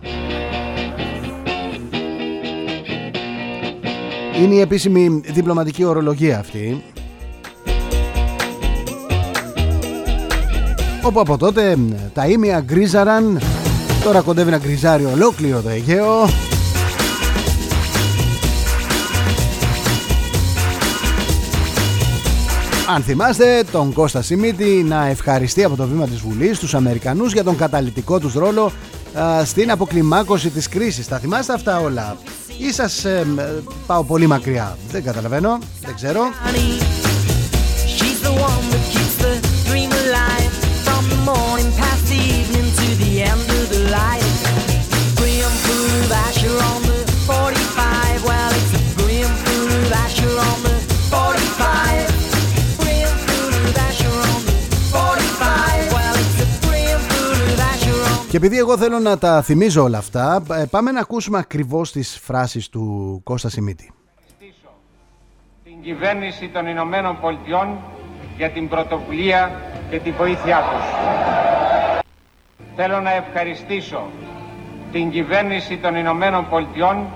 Είναι 4.43 4.55
η 4.55 4.61
επίσημη 4.61 5.21
διπλωματική 5.25 5.85
ορολογία 5.85 6.39
αυτή. 6.39 6.83
Όπου 11.03 11.21
από 11.21 11.39
τότε 11.39 11.79
τα 12.15 12.27
ίμια 12.27 12.61
γκρίζαραν. 12.61 13.41
Τώρα 14.05 14.21
κοντεύει 14.21 14.51
να 14.51 14.59
γκριζάρει 14.59 15.05
ολόκληρο 15.05 15.61
το 15.61 15.69
Αιγαίο 15.69 16.29
Αν 22.89 23.03
θυμάστε 23.03 23.65
τον 23.73 23.93
Κώστα 23.93 24.23
Σιμίτη 24.23 24.65
να 24.65 25.07
ευχαριστεί 25.07 25.65
από 25.65 25.77
το 25.77 25.87
βήμα 25.87 26.07
της 26.07 26.21
Βουλής 26.21 26.59
τους 26.59 26.75
Αμερικανούς 26.75 27.33
για 27.33 27.45
τον 27.45 27.57
καταλητικό 27.57 28.19
τους 28.19 28.35
ρόλο 28.35 28.73
στην 29.45 29.71
αποκλιμάκωση 29.71 30.51
της 30.51 30.69
κρίσης. 30.69 31.09
Τα 31.09 31.19
θυμάστε 31.19 31.53
αυτά 31.53 31.81
όλα; 31.81 32.17
Ή 32.59 32.73
σας 32.73 33.05
ε, 33.05 33.27
πάω 33.87 34.05
πολύ 34.05 34.27
μακριά; 34.27 34.79
Δεν 34.91 35.05
καταλαβαίνω, 35.05 35.59
δεν 35.81 35.95
ξέρω. 35.95 36.21
Και 58.35 58.41
επειδή 58.41 58.59
εγώ 58.59 58.79
θέλω 58.79 58.99
να 58.99 59.19
τα 59.19 59.43
θυμίζω 59.43 59.83
όλα 59.83 59.99
αυτά, 59.99 60.43
ε, 60.51 60.65
πάμε 60.71 60.91
να 60.91 61.01
ακούσουμε 61.01 61.39
ακριβώς 61.39 61.93
τις 61.93 62.19
φράσεις 62.23 62.69
του 62.69 63.21
Κώστα 63.25 63.49
Σιμίτη. 63.49 63.93
Την 65.65 65.83
κυβέρνηση 65.83 66.49
των 66.49 66.67
Ηνωμένων 66.67 67.21
Πολιτειών 67.21 67.79
για 68.37 68.51
την 68.51 68.69
πρωτοβουλία 68.69 69.61
και 69.91 69.99
τη 69.99 70.11
βοήθειά 70.11 70.59
τους. 70.59 70.85
Θέλω 72.77 73.01
να 73.01 73.13
ευχαριστήσω 73.13 74.11
την 74.93 75.11
κυβέρνηση 75.11 75.77
των 75.77 75.97
Ηνωμένων 75.97 76.49
Πολιτειών 76.49 77.07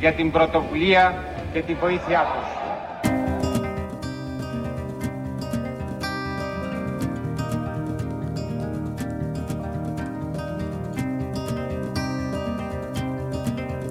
για 0.00 0.12
την 0.12 0.30
πρωτοβουλία 0.30 1.24
και 1.52 1.62
τη 1.62 1.74
βοήθειά 1.74 2.20
τους. 2.20 2.57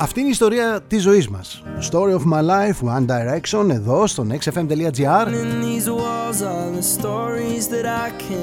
Αυτή 0.08 0.20
είναι 0.20 0.28
η 0.28 0.32
ιστορία 0.32 0.82
της 0.88 1.02
ζωής 1.02 1.28
μας. 1.28 1.64
Story 1.92 2.14
of 2.14 2.22
my 2.34 2.42
life, 2.42 2.98
One 2.98 3.06
Direction 3.06 3.70
Εδώ 3.70 4.08
στο 4.08 4.26
nextfm.gr 4.30 5.28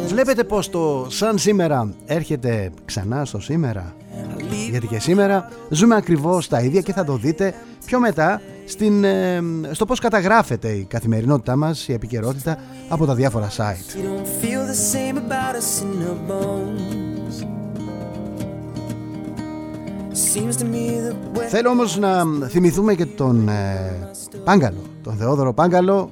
Βλέπετε 0.07 0.45
πως 0.45 0.71
το 0.71 1.07
σαν 1.09 1.39
σήμερα 1.39 1.95
έρχεται 2.07 2.71
ξανά 2.85 3.25
στο 3.25 3.41
σήμερα; 3.41 3.95
Γιατί 4.71 4.87
και 4.87 4.99
σήμερα 4.99 5.51
ζούμε 5.69 5.97
ακριβώς 5.97 6.49
τα 6.49 6.61
ίδια 6.61 6.81
και 6.81 6.93
θα 6.93 7.05
το 7.05 7.17
δείτε 7.17 7.55
πιο 7.87 7.99
μετά 7.99 8.41
στην, 8.67 9.05
ε, 9.05 9.43
στο 9.71 9.85
πώς 9.85 9.99
καταγράφεται 9.99 10.69
η 10.69 10.85
καθημερινότητά 10.85 11.57
μας, 11.57 11.89
η 11.89 11.93
επικαιρότητα 11.93 12.59
από 12.89 13.07
τα 13.07 13.15
διάφορα 13.15 13.49
site. 13.57 13.99
Θέλω 21.49 21.71
όμως 21.71 21.99
να 21.99 22.25
θυμηθούμε 22.49 22.95
και 22.95 23.07
τον 23.07 23.49
ε, 23.49 24.09
Πάγκαλο, 24.45 24.83
τον 25.03 25.17
Θεόδωρο 25.17 25.53
Πάγκαλο, 25.53 26.11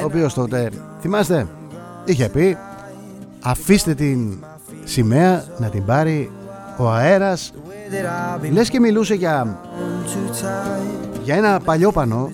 ο 0.00 0.04
οποίος 0.04 0.34
τότε, 0.34 0.70
θυμάστε, 1.00 1.46
είχε 2.04 2.28
πει 2.28 2.56
αφήστε 3.40 3.94
την 3.94 4.44
σημαία 4.84 5.44
να 5.58 5.68
την 5.68 5.84
πάρει 5.84 6.30
ο 6.78 6.90
αέρας 6.90 7.52
Λες 8.50 8.70
και 8.70 8.80
μιλούσε 8.80 9.14
για, 9.14 9.60
για 11.22 11.34
ένα 11.34 11.60
παλιό 11.64 11.92
πανό. 11.92 12.30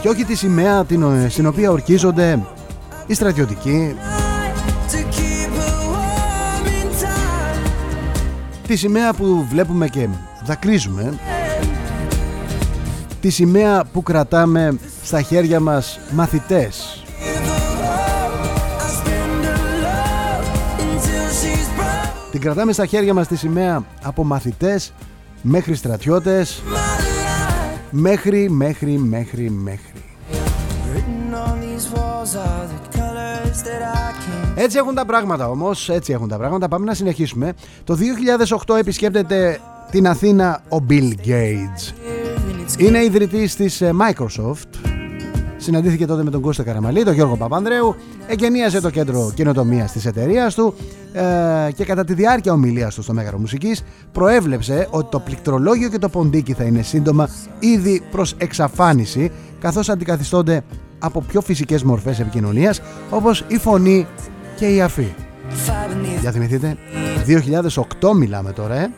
Και 0.00 0.08
όχι 0.08 0.24
τη 0.24 0.34
σημαία 0.34 0.84
την, 0.84 1.30
στην 1.30 1.46
οποία 1.46 1.70
ορκίζονται 1.70 2.42
οι 3.06 3.14
στρατιωτικοί 3.14 3.96
Τη 8.70 8.76
σημαία 8.76 9.12
που 9.14 9.46
βλέπουμε 9.48 9.88
και 9.88 10.08
δακρύζουμε. 10.44 11.18
Τη 13.20 13.30
σημαία 13.30 13.84
που 13.92 14.02
κρατάμε 14.02 14.78
στα 15.02 15.22
χέρια 15.22 15.60
μας 15.60 16.00
μαθητές. 16.10 17.04
Την 22.30 22.40
κρατάμε 22.40 22.72
στα 22.72 22.86
χέρια 22.86 23.14
μας 23.14 23.26
τη 23.26 23.36
σημαία 23.36 23.84
από 24.02 24.24
μαθητές 24.24 24.92
μέχρι 25.42 25.74
στρατιώτες. 25.74 26.62
Μέχρι, 27.90 28.50
μέχρι, 28.50 28.98
μέχρι, 28.98 29.50
μέχρι 29.50 29.92
Έτσι 34.54 34.76
έχουν 34.78 34.94
τα 34.94 35.04
πράγματα 35.04 35.48
όμως, 35.48 35.88
έτσι 35.88 36.12
έχουν 36.12 36.28
τα 36.28 36.36
πράγματα. 36.36 36.68
Πάμε 36.68 36.84
να 36.84 36.94
συνεχίσουμε. 36.94 37.52
Το 37.84 37.96
2008 38.66 38.76
επισκέπτεται 38.78 39.60
την 39.90 40.08
Αθήνα 40.08 40.62
ο 40.68 40.76
Bill 40.88 41.12
Gates. 41.26 41.94
Είναι 42.78 43.04
ιδρυτής 43.04 43.56
της 43.56 43.80
ε, 43.80 43.94
Microsoft. 44.00 44.90
Συναντήθηκε 45.56 46.06
τότε 46.06 46.22
με 46.22 46.30
τον 46.30 46.40
Κώστα 46.40 46.62
Καραμαλή, 46.62 47.04
τον 47.04 47.14
Γιώργο 47.14 47.36
Παπανδρέου, 47.36 47.94
εγκαινίασε 48.26 48.80
το 48.80 48.90
κέντρο 48.90 49.32
καινοτομίας 49.34 49.92
της 49.92 50.06
εταιρείας 50.06 50.54
του 50.54 50.74
ε, 51.12 51.72
και 51.72 51.84
κατά 51.84 52.04
τη 52.04 52.14
διάρκεια 52.14 52.52
ομιλίας 52.52 52.94
του 52.94 53.02
στο 53.02 53.12
Μέγαρο 53.12 53.38
Μουσικής 53.38 53.82
προέβλεψε 54.12 54.88
ότι 54.90 55.10
το 55.10 55.20
πληκτρολόγιο 55.20 55.88
και 55.88 55.98
το 55.98 56.08
ποντίκι 56.08 56.52
θα 56.52 56.64
είναι 56.64 56.82
σύντομα 56.82 57.28
ήδη 57.58 58.02
προς 58.10 58.34
εξαφάνιση, 58.38 59.30
καθώς 59.60 59.88
αντικαθιστώνται 59.88 60.62
από 61.00 61.20
πιο 61.20 61.40
φυσικές 61.40 61.82
μορφές 61.82 62.20
επικοινωνίας 62.20 62.80
όπως 63.10 63.44
η 63.48 63.58
φωνή 63.58 64.06
και 64.56 64.66
η 64.66 64.80
αφή. 64.80 65.14
Για 66.20 66.30
θυμηθείτε, 66.30 66.76
2008 68.00 68.12
μιλάμε 68.14 68.52
τώρα, 68.52 68.74
ε; 68.74 68.90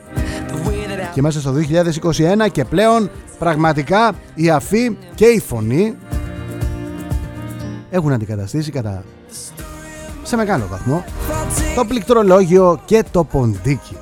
Και 1.12 1.21
είμαστε 1.21 1.41
στο 1.41 1.53
2021 1.53 2.49
και 2.53 2.65
πλέον 2.65 3.11
πραγματικά 3.38 4.12
η 4.35 4.51
αφή 4.51 4.97
και 5.15 5.27
η 5.27 5.41
φωνή 5.41 5.95
έχουν 7.91 8.12
αντικαταστήσει 8.12 8.71
κατά 8.71 9.05
σε 10.23 10.37
μεγάλο 10.37 10.67
βαθμό 10.71 11.05
το 11.77 11.85
πληκτρολόγιο 11.85 12.81
και 12.85 13.05
το 13.11 13.25
ποντίκι. 13.25 13.97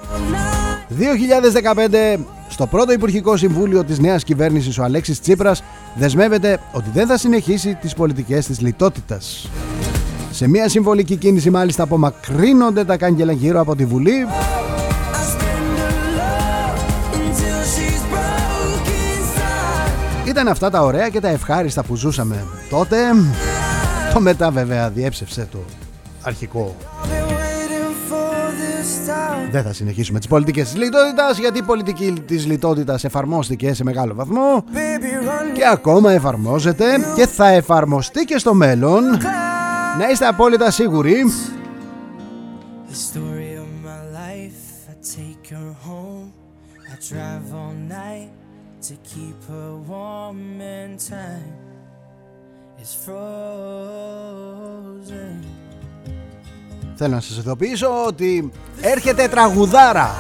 2015 2.17 2.21
στο 2.49 2.67
πρώτο 2.67 2.93
Υπουργικό 2.93 3.37
Συμβούλιο 3.37 3.85
της 3.85 3.99
νέας 3.99 4.25
κυβέρνησης 4.25 4.79
ο 4.79 4.83
Αλέξης 4.83 5.21
Τσίπρας 5.21 5.63
δεσμεύεται 5.95 6.59
ότι 6.73 6.91
δεν 6.93 7.07
θα 7.07 7.19
συνεχίσει 7.19 7.75
τις 7.75 7.95
πολιτικές 7.95 8.47
της 8.47 8.61
λιτότητας. 8.61 9.49
Σε 10.31 10.49
μια 10.49 10.69
συμβολική 10.69 11.17
κίνηση 11.17 11.51
μάλιστα 11.51 11.83
απομακρύνονται 11.83 12.85
τα 12.85 12.97
κάγκελα 12.97 13.33
γύρω 13.33 13.61
από 13.61 13.77
τη 13.77 13.85
Βουλή. 13.85 14.27
Ήταν 20.29 20.49
αυτά 20.49 20.71
τα 20.71 20.83
ωραία 20.83 21.09
και 21.09 21.21
τα 21.21 21.29
ευχάριστα 21.29 21.83
που 21.83 21.97
ζούσαμε 21.97 22.45
τότε. 22.71 22.97
Το 24.15 24.21
μετά 24.21 24.51
βέβαια 24.51 24.91
διέψευσε 24.91 25.49
το 25.51 25.59
αρχικό 26.23 26.77
δεν 29.51 29.63
θα 29.63 29.73
συνεχίσουμε 29.73 30.19
τις 30.19 30.29
πολιτικές 30.29 30.69
της 30.71 30.77
λιτότητας 30.77 31.39
γιατί 31.39 31.59
η 31.59 31.63
πολιτική 31.63 32.13
της 32.27 32.47
λιτότητας 32.47 33.05
εφαρμόστηκε 33.05 33.75
σε 33.75 33.85
μεγάλο 33.85 34.15
βαθμό 34.15 34.65
και 35.53 35.67
ακόμα 35.73 36.13
εφαρμόζεται 36.13 36.87
και 37.17 37.27
θα 37.27 37.49
εφαρμοστεί 37.49 38.25
και 38.25 38.39
στο 38.39 38.55
μέλλον. 38.55 39.03
Να 39.99 40.09
είστε 40.11 40.27
απόλυτα 40.27 40.71
σίγουροι. 40.71 41.25
to 48.83 48.97
keep 49.05 49.37
her 49.45 49.77
warm 49.77 50.59
in 50.61 50.97
time 50.97 51.53
is 52.81 52.95
frozen. 52.95 53.51
Θέλω 57.03 57.15
να 57.15 57.21
σας 57.21 57.37
ειδοποιήσω 57.37 58.05
ότι 58.07 58.51
έρχεται 58.81 59.29
τραγουδάρα. 59.29 60.11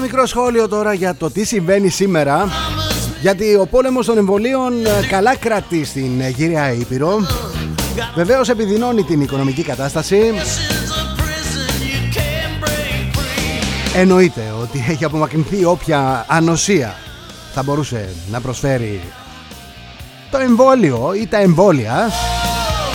Μικρό 0.00 0.26
σχόλιο 0.26 0.68
τώρα 0.68 0.92
για 0.92 1.14
το 1.14 1.30
τι 1.30 1.44
συμβαίνει 1.44 1.88
σήμερα. 1.88 2.48
Γιατί 3.20 3.54
ο 3.54 3.66
πόλεμος 3.66 4.06
των 4.06 4.18
εμβολίων 4.18 4.86
ε, 4.86 5.06
καλά 5.08 5.36
κρατεί 5.36 5.84
στην 5.84 6.20
ε, 6.20 6.28
γύρια 6.28 6.72
Ήπειρο. 6.72 7.26
Βεβαίως 8.14 8.48
επιδεινώνει 8.48 9.02
την 9.02 9.20
οικονομική 9.20 9.62
κατάσταση. 9.62 10.20
Εννοείται 13.94 14.54
ότι 14.62 14.84
έχει 14.88 15.04
απομακρυνθεί 15.04 15.64
όποια 15.64 16.24
ανοσία 16.28 16.96
θα 17.54 17.62
μπορούσε 17.62 18.08
να 18.30 18.40
προσφέρει 18.40 19.00
το 20.30 20.38
εμβόλιο 20.38 21.12
ή 21.20 21.26
τα 21.26 21.38
εμβόλια 21.38 22.10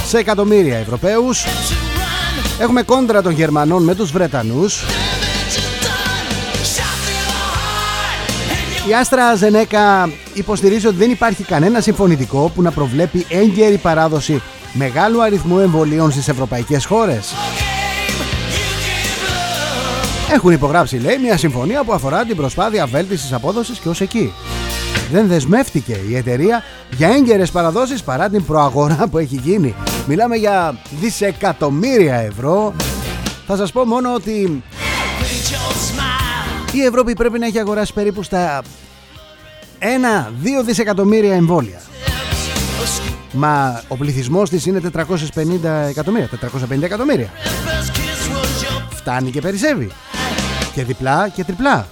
σε 0.08 0.18
εκατομμύρια 0.18 0.78
Ευρωπαίους. 0.78 1.46
Έχουμε 2.60 2.82
κόντρα 2.82 3.22
των 3.22 3.32
Γερμανών 3.32 3.84
με 3.84 3.96
τους 3.96 4.12
Βρετανούς 4.12 4.84
Η 8.88 8.94
Άστρα 8.94 9.36
Ζενέκα 9.36 10.10
υποστηρίζει 10.34 10.88
ότι 10.88 10.96
δεν 10.96 11.12
υπάρχει 11.12 11.44
κανένα 11.44 11.82
συμφωνητικό 11.82 12.52
που 12.56 12.62
να 12.62 12.72
προβλέπει 12.72 13.26
έγκαιρη 13.30 13.78
παράδοση 13.78 14.42
μεγάλου 14.74 15.24
αριθμού 15.24 15.60
εμβολίων 15.60 16.12
στις 16.12 16.28
ευρωπαϊκές 16.28 16.86
χώρες. 16.86 17.34
Έχουν 20.34 20.52
υπογράψει, 20.52 20.98
λέει, 20.98 21.18
μια 21.18 21.38
συμφωνία 21.38 21.84
που 21.84 21.94
αφορά 21.94 22.26
την 22.26 22.36
προσπάθεια 22.36 22.86
βέλτισης 22.86 23.34
απόδοσης 23.34 23.80
και 23.80 23.90
ως 23.90 24.02
εκεί. 24.02 24.34
Δεν 25.12 25.28
δεσμεύτηκε 25.28 26.00
η 26.10 26.16
εταιρεία 26.16 26.64
για 26.98 27.10
έγκαιρες 27.10 27.52
παραδόσεις 27.52 28.04
παρά 28.04 28.30
την 28.30 28.46
προαγορά 28.46 29.08
που 29.12 29.18
έχει 29.18 29.40
γίνει. 29.44 29.76
Μιλάμε 30.08 30.36
για 30.36 30.76
δισεκατομμύρια 31.00 32.16
ευρώ. 32.16 32.74
Θα 33.48 33.56
σας 33.56 33.72
πω 33.72 33.86
μόνο 33.86 34.14
ότι 34.14 34.64
η 36.78 36.86
Ευρώπη 36.86 37.14
πρέπει 37.14 37.40
να 37.40 37.46
έχει 37.46 37.60
αγοράσει 37.60 37.94
περίπου 37.94 38.24
στα 38.24 38.62
1-2 39.80 39.86
δισεκατομμύρια 40.66 41.34
εμβόλια. 41.34 41.82
Μα 43.32 43.82
ο 43.88 43.98
πληθυσμός 43.98 44.50
της 44.50 44.66
είναι 44.66 44.82
450 44.98 45.88
εκατομμύρια. 45.90 46.30
450 46.72 46.82
εκατομμύρια. 46.82 47.30
Φτάνει 48.90 49.32
και 49.32 49.42
περισσεύει. 49.42 49.92
Και 50.74 50.84
διπλά 50.84 51.30
και 51.30 51.44
τριπλά. 51.44 51.88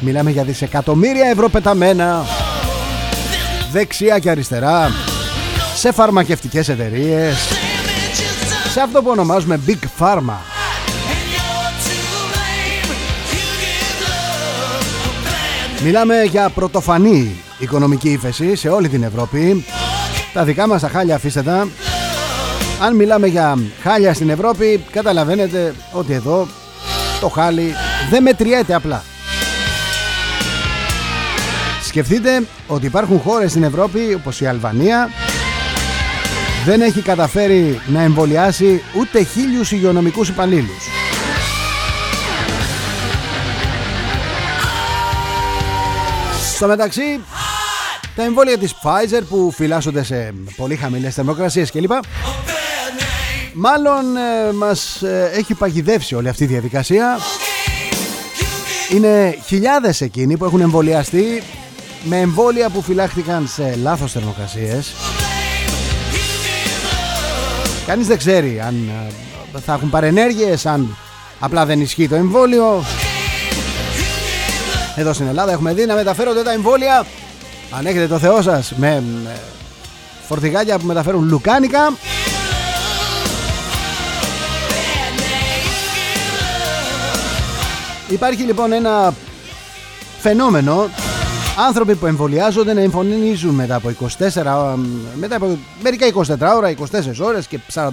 Μιλάμε 0.00 0.30
για 0.30 0.44
δισεκατομμύρια 0.44 1.28
ευρώ 1.28 1.48
πεταμένα 1.48 2.24
δεξιά 3.72 4.18
και 4.18 4.30
αριστερά 4.30 4.90
σε 5.76 5.92
φαρμακευτικές 5.92 6.68
εταιρείες 6.68 7.36
σε 8.72 8.80
αυτό 8.80 9.02
που 9.02 9.10
ονομάζουμε 9.10 9.60
Big 9.66 9.84
Pharma. 9.98 10.36
Μιλάμε 15.82 16.22
για 16.22 16.48
πρωτοφανή 16.48 17.36
οικονομική 17.58 18.08
ύφεση 18.08 18.56
σε 18.56 18.68
όλη 18.68 18.88
την 18.88 19.02
Ευρώπη. 19.02 19.64
Τα 20.32 20.44
δικά 20.44 20.66
μας 20.66 20.80
τα 20.80 20.88
χάλια 20.88 21.14
αφήστε 21.14 21.42
τα. 21.42 21.68
Αν 22.82 22.96
μιλάμε 22.96 23.26
για 23.26 23.58
χάλια 23.82 24.14
στην 24.14 24.30
Ευρώπη, 24.30 24.84
καταλαβαίνετε 24.90 25.74
ότι 25.92 26.12
εδώ 26.12 26.46
το 27.20 27.28
χάλι 27.28 27.74
δεν 28.10 28.22
μετριέται 28.22 28.74
απλά. 28.74 29.02
Σκεφτείτε 31.84 32.42
ότι 32.66 32.86
υπάρχουν 32.86 33.20
χώρες 33.20 33.50
στην 33.50 33.62
Ευρώπη 33.62 34.14
όπως 34.14 34.40
η 34.40 34.46
Αλβανία 34.46 35.10
δεν 36.64 36.80
έχει 36.80 37.00
καταφέρει 37.00 37.80
να 37.86 38.02
εμβολιάσει 38.02 38.82
ούτε 38.98 39.22
χίλιους 39.22 39.72
υγειονομικούς 39.72 40.28
υπαλλήλους. 40.28 40.88
Στο 46.54 46.66
μεταξύ, 46.66 47.20
τα 48.16 48.22
εμβόλια 48.22 48.58
της 48.58 48.74
Pfizer 48.82 49.22
που 49.28 49.52
φυλάσσονται 49.54 50.02
σε 50.02 50.34
πολύ 50.56 50.76
χαμηλές 50.76 51.14
θερμοκρασίες 51.14 51.70
κλπ. 51.70 51.90
Μάλλον 53.52 54.16
ε, 54.16 54.52
μας 54.52 55.02
ε, 55.02 55.30
έχει 55.34 55.54
παγιδεύσει 55.54 56.14
όλη 56.14 56.28
αυτή 56.28 56.44
η 56.44 56.46
διαδικασία. 56.46 57.18
Είναι 58.92 59.38
χιλιάδες 59.46 60.00
εκείνοι 60.00 60.36
που 60.36 60.44
έχουν 60.44 60.60
εμβολιαστεί 60.60 61.42
με 62.04 62.20
εμβόλια 62.20 62.68
που 62.68 62.82
φυλάχτηκαν 62.82 63.46
σε 63.46 63.76
λάθος 63.82 64.12
θερμοκρασίες. 64.12 64.94
Κανείς 67.86 68.06
δεν 68.06 68.18
ξέρει 68.18 68.60
αν 68.60 68.90
ε, 69.54 69.58
θα 69.58 69.72
έχουν 69.72 69.90
παρενέργειες, 69.90 70.66
αν 70.66 70.96
απλά 71.40 71.66
δεν 71.66 71.80
ισχύει 71.80 72.08
το 72.08 72.14
εμβόλιο. 72.14 72.84
Εδώ 74.96 75.12
στην 75.12 75.26
Ελλάδα 75.26 75.52
έχουμε 75.52 75.72
δει 75.72 75.86
να 75.86 75.94
μεταφέρονται 75.94 76.42
τα 76.42 76.52
εμβόλια 76.52 77.06
αν 77.78 77.86
έχετε 77.86 78.06
το 78.06 78.18
Θεό 78.18 78.42
σας 78.42 78.72
με 78.76 79.02
φορτηγάκια 80.28 80.78
που 80.78 80.86
μεταφέρουν 80.86 81.28
λουκάνικα 81.28 81.92
Υπάρχει 88.08 88.42
λοιπόν 88.42 88.72
ένα 88.72 89.14
φαινόμενο 90.20 90.88
άνθρωποι 91.58 91.94
που 91.94 92.06
εμβολιάζονται 92.06 92.72
να 92.72 92.80
εμφωνίζουν 92.80 93.54
μετά 93.54 93.74
από 93.74 93.90
24 94.18 94.74
μετά 95.14 95.36
από 95.36 95.58
μερικά 95.82 96.06
24 96.14 96.56
ώρα, 96.56 96.70
24 96.70 96.74
ώρες 97.20 97.46
και 97.46 97.58
48 97.74 97.90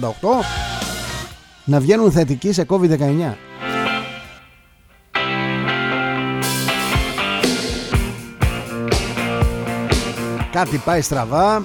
να 1.64 1.80
βγαίνουν 1.80 2.12
θετικοί 2.12 2.52
σε 2.52 2.66
COVID-19. 2.68 3.34
Κάτι 10.52 10.76
πάει 10.84 11.00
στραβά. 11.00 11.62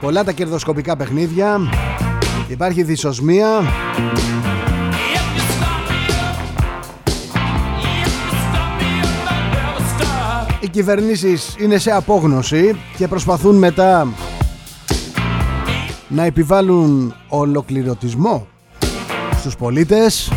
Πολλά 0.00 0.24
τα 0.24 0.32
κερδοσκοπικά 0.32 0.96
παιχνίδια. 0.96 1.60
Υπάρχει 2.48 2.82
δυσοσμία 2.82 3.46
κυβερνήσεις 10.70 11.54
είναι 11.58 11.78
σε 11.78 11.90
απόγνωση 11.90 12.80
και 12.96 13.08
προσπαθούν 13.08 13.56
μετά 13.56 14.08
να 16.08 16.24
επιβάλλουν 16.24 17.14
ολοκληρωτισμό 17.28 18.46
στους 19.38 19.56
πολίτες 19.56 20.32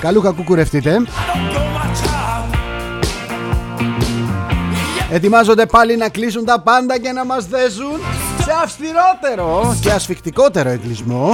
Καλού 0.00 0.20
κακού 0.20 0.44
κουρευτείτε 0.44 1.02
Ετοιμάζονται 5.10 5.66
πάλι 5.66 5.96
να 5.96 6.08
κλείσουν 6.08 6.44
τα 6.44 6.60
πάντα 6.60 6.98
και 6.98 7.12
να 7.12 7.24
μας 7.24 7.46
δέσουν 7.46 7.98
σε 8.44 8.50
αυστηρότερο 8.62 9.76
και 9.80 9.90
ασφικτικότερο 9.90 10.68
εγκλισμό. 10.68 11.32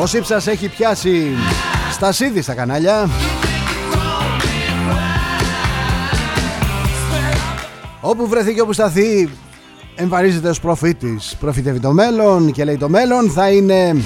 Ο 0.00 0.06
Σύψας 0.06 0.46
έχει 0.46 0.68
πιάσει 0.68 1.26
στασίδι 1.92 2.42
στα 2.42 2.54
κανάλια. 2.54 3.08
Όπου 8.00 8.26
βρεθεί 8.26 8.54
και 8.54 8.60
όπου 8.60 8.72
σταθεί 8.72 9.30
εμφανίζεται 9.94 10.48
ως 10.48 10.60
προφήτης. 10.60 11.36
Προφητεύει 11.40 11.80
το 11.80 11.92
μέλλον 11.92 12.52
και 12.52 12.64
λέει 12.64 12.76
το 12.76 12.88
μέλλον 12.88 13.30
θα 13.30 13.50
είναι 13.50 13.96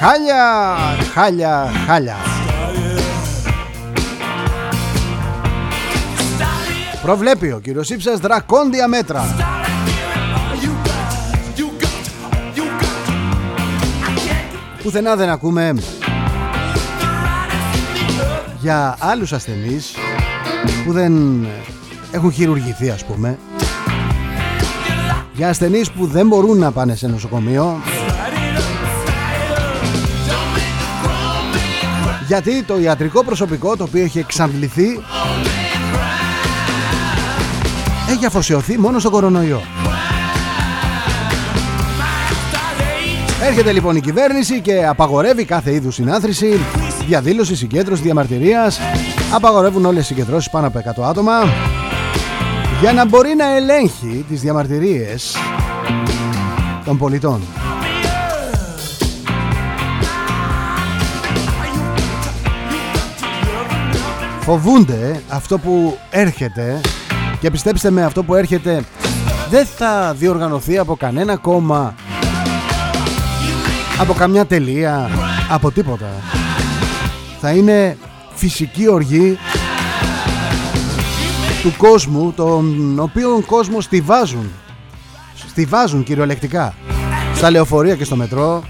Χάλια, 0.00 0.74
χάλια, 1.14 1.72
χάλια. 1.86 2.16
Προβλέπει 7.02 7.52
ο 7.52 7.58
κύριος 7.62 7.90
Ήψας 7.90 8.18
δρακόντια 8.18 8.88
μέτρα. 8.88 9.55
Πουθενά 14.86 15.16
δεν 15.16 15.28
ακούμε. 15.28 15.74
Για 18.60 18.96
άλλους 19.00 19.32
ασθενείς 19.32 19.94
που 20.84 20.92
δεν 20.92 21.46
έχουν 22.10 22.32
χειρουργηθεί 22.32 22.90
ας 22.90 23.04
πούμε. 23.04 23.38
Για 25.32 25.48
ασθενείς 25.48 25.90
που 25.90 26.06
δεν 26.06 26.26
μπορούν 26.26 26.58
να 26.58 26.72
πάνε 26.72 26.94
σε 26.94 27.06
νοσοκομείο. 27.06 27.80
Γιατί 32.26 32.62
το 32.62 32.78
ιατρικό 32.78 33.24
προσωπικό 33.24 33.76
το 33.76 33.84
οποίο 33.84 34.02
έχει 34.02 34.18
εξαντληθεί 34.18 35.00
έχει 38.10 38.26
αφοσιωθεί 38.26 38.78
μόνο 38.78 38.98
στο 38.98 39.10
κορονοϊό. 39.10 39.62
Έρχεται 43.46 43.72
λοιπόν 43.72 43.96
η 43.96 44.00
κυβέρνηση 44.00 44.60
και 44.60 44.86
απαγορεύει 44.86 45.44
κάθε 45.44 45.72
είδους 45.72 45.94
συνάθρηση, 45.94 46.60
διαδήλωση, 47.06 47.56
συγκέντρωση, 47.56 48.02
διαμαρτυρίας. 48.02 48.80
Απαγορεύουν 49.34 49.84
όλες 49.84 50.02
οι 50.02 50.06
συγκεντρώσεις 50.06 50.50
πάνω 50.50 50.66
από 50.66 50.78
100 50.78 51.08
άτομα 51.08 51.32
για 52.80 52.92
να 52.92 53.06
μπορεί 53.06 53.34
να 53.34 53.56
ελέγχει 53.56 54.24
τις 54.28 54.40
διαμαρτυρίες 54.40 55.36
των 56.84 56.98
πολιτών. 56.98 57.40
φοβούνται 64.40 65.22
αυτό 65.28 65.58
που 65.58 65.98
έρχεται 66.10 66.80
και 67.40 67.50
πιστέψτε 67.50 67.90
με 67.90 68.04
αυτό 68.04 68.22
που 68.22 68.34
έρχεται 68.34 68.82
δεν 69.50 69.66
θα 69.66 70.14
διοργανωθεί 70.18 70.78
από 70.78 70.96
κανένα 70.96 71.36
κόμμα 71.36 71.94
από 73.98 74.12
καμιά 74.12 74.46
τελεία 74.46 75.10
από 75.50 75.70
τίποτα 75.70 76.10
θα 77.40 77.50
είναι 77.50 77.96
φυσική 78.34 78.88
οργή 78.88 79.38
του 81.62 81.74
κόσμου 81.76 82.32
τον 82.32 82.98
οποίο 82.98 83.42
κόσμο 83.46 83.80
στηβάζουν 83.80 84.50
στηβάζουν 85.48 86.02
κυριολεκτικά 86.02 86.74
στα 87.34 87.50
λεωφορεία 87.50 87.96
και 87.96 88.04
στο 88.04 88.16
μετρό 88.16 88.62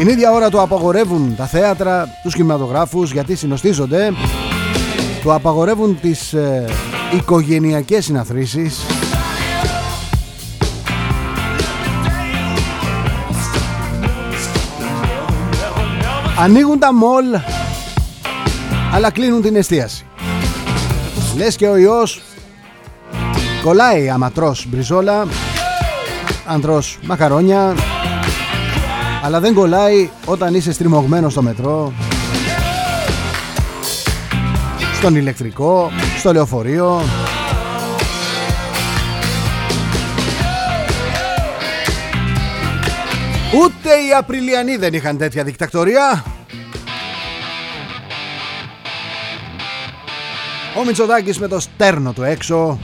την 0.00 0.08
ίδια 0.08 0.32
ώρα 0.32 0.50
το 0.50 0.62
απαγορεύουν 0.62 1.34
τα 1.36 1.46
θέατρα, 1.46 2.08
τους 2.22 2.34
κινηματογράφους 2.34 3.12
γιατί 3.12 3.36
συνοστίζονται. 3.36 4.12
Το 5.22 5.34
απαγορεύουν 5.34 6.00
τις 6.00 6.32
ε, 6.32 6.64
οικογενειακές 7.16 8.04
συναθρήσεις. 8.04 8.80
Ανοίγουν 16.40 16.78
τα 16.78 16.94
μολ 16.94 17.24
αλλά 18.92 19.10
κλείνουν 19.10 19.42
την 19.42 19.56
εστίαση. 19.56 20.06
Λες 21.36 21.56
και 21.56 21.68
ο 21.68 21.76
ιός 21.76 22.22
κολλάει 23.62 24.10
άμα 24.10 24.30
τρως 24.30 24.66
μπριζόλα, 24.68 25.26
αν 26.46 26.60
τρως 26.60 26.98
μακαρόνια, 27.02 27.74
αλλά 29.22 29.40
δεν 29.40 29.54
κολλάει 29.54 30.10
όταν 30.24 30.54
είσαι 30.54 30.72
στριμωγμένο 30.72 31.28
στο 31.28 31.42
μετρό 31.42 31.92
Στον 34.94 35.16
ηλεκτρικό 35.16 35.90
Στο 36.18 36.32
λεωφορείο 36.32 37.00
Ούτε 43.54 43.88
οι 43.88 44.12
Απριλιανοί 44.18 44.76
δεν 44.76 44.94
είχαν 44.94 45.18
τέτοια 45.18 45.44
δικτακτορία 45.44 46.24
Ο 50.80 50.84
Μητσοδάκης 50.84 51.38
με 51.38 51.48
το 51.48 51.60
στέρνο 51.60 52.12
του 52.12 52.22
έξω 52.22 52.78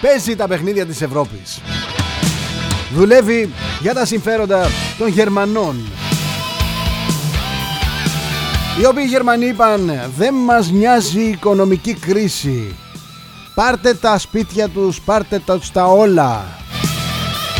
παίζει 0.00 0.36
τα 0.36 0.48
παιχνίδια 0.48 0.86
της 0.86 1.02
Ευρώπης. 1.02 1.60
Δουλεύει 2.94 3.52
για 3.80 3.94
τα 3.94 4.04
συμφέροντα 4.04 4.66
των 4.98 5.08
Γερμανών. 5.08 5.76
Οι 8.80 8.86
οποίοι 8.86 9.04
Γερμανοί 9.08 9.46
είπαν 9.46 10.10
δεν 10.16 10.34
μας 10.34 10.70
νοιάζει 10.70 11.20
η 11.20 11.28
οικονομική 11.28 11.94
κρίση. 11.94 12.74
Πάρτε 13.54 13.94
τα 13.94 14.18
σπίτια 14.18 14.68
τους, 14.68 15.00
πάρτε 15.00 15.38
τα 15.38 15.58
τα 15.72 15.86
όλα. 15.86 16.44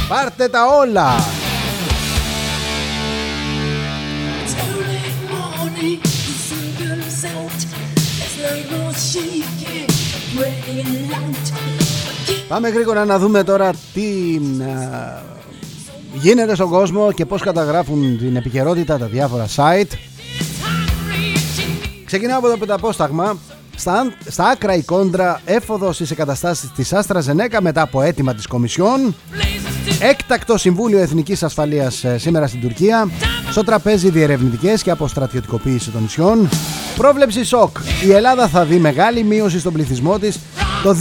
Πάρτε 0.09 0.49
τα 0.49 0.67
όλα. 0.81 1.15
It's 4.47 4.55
Πάμε 12.49 12.69
γρήγορα 12.69 13.05
να 13.05 13.19
δούμε 13.19 13.45
τώρα 13.45 13.73
τι 13.95 14.41
γίνεται 16.13 16.55
στον 16.55 16.69
κόσμο 16.69 17.13
και 17.13 17.27
πώς 17.27 17.43
καταγράφουν 17.43 18.19
την 18.19 18.37
επικαιρότητα 18.37 18.99
τα 18.99 19.07
διάφορα 19.07 19.47
site. 19.57 19.93
Ξεκινάω 22.05 22.39
από 22.39 22.49
το 22.49 22.57
πενταπόσταγμα. 22.57 23.37
Στα, 23.77 24.13
στα 24.29 24.45
άκρα 24.49 24.75
η 24.75 24.83
κόντρα 24.83 25.41
έφοδος 25.45 25.95
στις 25.95 26.11
εγκαταστάσεις 26.11 26.73
της 26.73 26.93
Άστρα 26.93 27.21
Ζενέκα 27.21 27.63
μετά 27.63 27.83
από 27.83 28.03
αίτημα 28.03 28.35
της 28.35 28.47
Κομισιόν. 28.47 29.15
Έκτακτο 30.01 30.59
Συμβούλιο 30.59 30.99
Εθνικής 30.99 31.43
Ασφαλείας 31.43 32.05
ε, 32.05 32.19
σήμερα 32.19 32.47
στην 32.47 32.61
Τουρκία. 32.61 33.09
Στο 33.51 33.65
τραπέζι 33.65 34.11
διερευνητικές 34.11 34.83
και 34.83 34.91
αποστρατιωτικοποίηση 34.91 35.91
των 35.91 36.03
νησιών. 36.03 36.49
Πρόβλεψη 36.97 37.45
σοκ. 37.45 37.77
Η 38.07 38.13
Ελλάδα 38.13 38.49
θα 38.49 38.65
δει 38.65 38.79
μεγάλη 38.79 39.23
μείωση 39.23 39.59
στον 39.59 39.73
πληθυσμό 39.73 40.19
της. 40.19 40.39
Το 40.83 40.97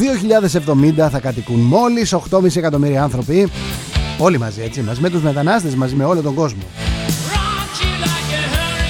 2070 1.06 1.08
θα 1.12 1.20
κατοικούν 1.20 1.60
μόλις 1.60 2.14
8,5 2.30 2.56
εκατομμύρια 2.56 3.04
άνθρωποι. 3.04 3.52
Όλοι 4.18 4.38
μαζί 4.38 4.62
έτσι, 4.62 4.82
μαζί 4.82 5.02
με 5.02 5.10
τους 5.10 5.22
μετανάστες, 5.22 5.76
μαζί 5.76 5.96
με 5.96 6.04
όλο 6.04 6.22
τον 6.22 6.34
κόσμο. 6.34 6.62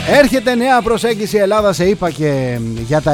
Έρχεται 0.07 0.55
νέα 0.55 0.81
προσέγγιση 0.81 1.37
Ελλάδα 1.37 1.73
σε 1.73 1.85
ΙΠΑ 1.85 2.09
και 2.09 2.59
για 2.87 3.01
τα 3.01 3.11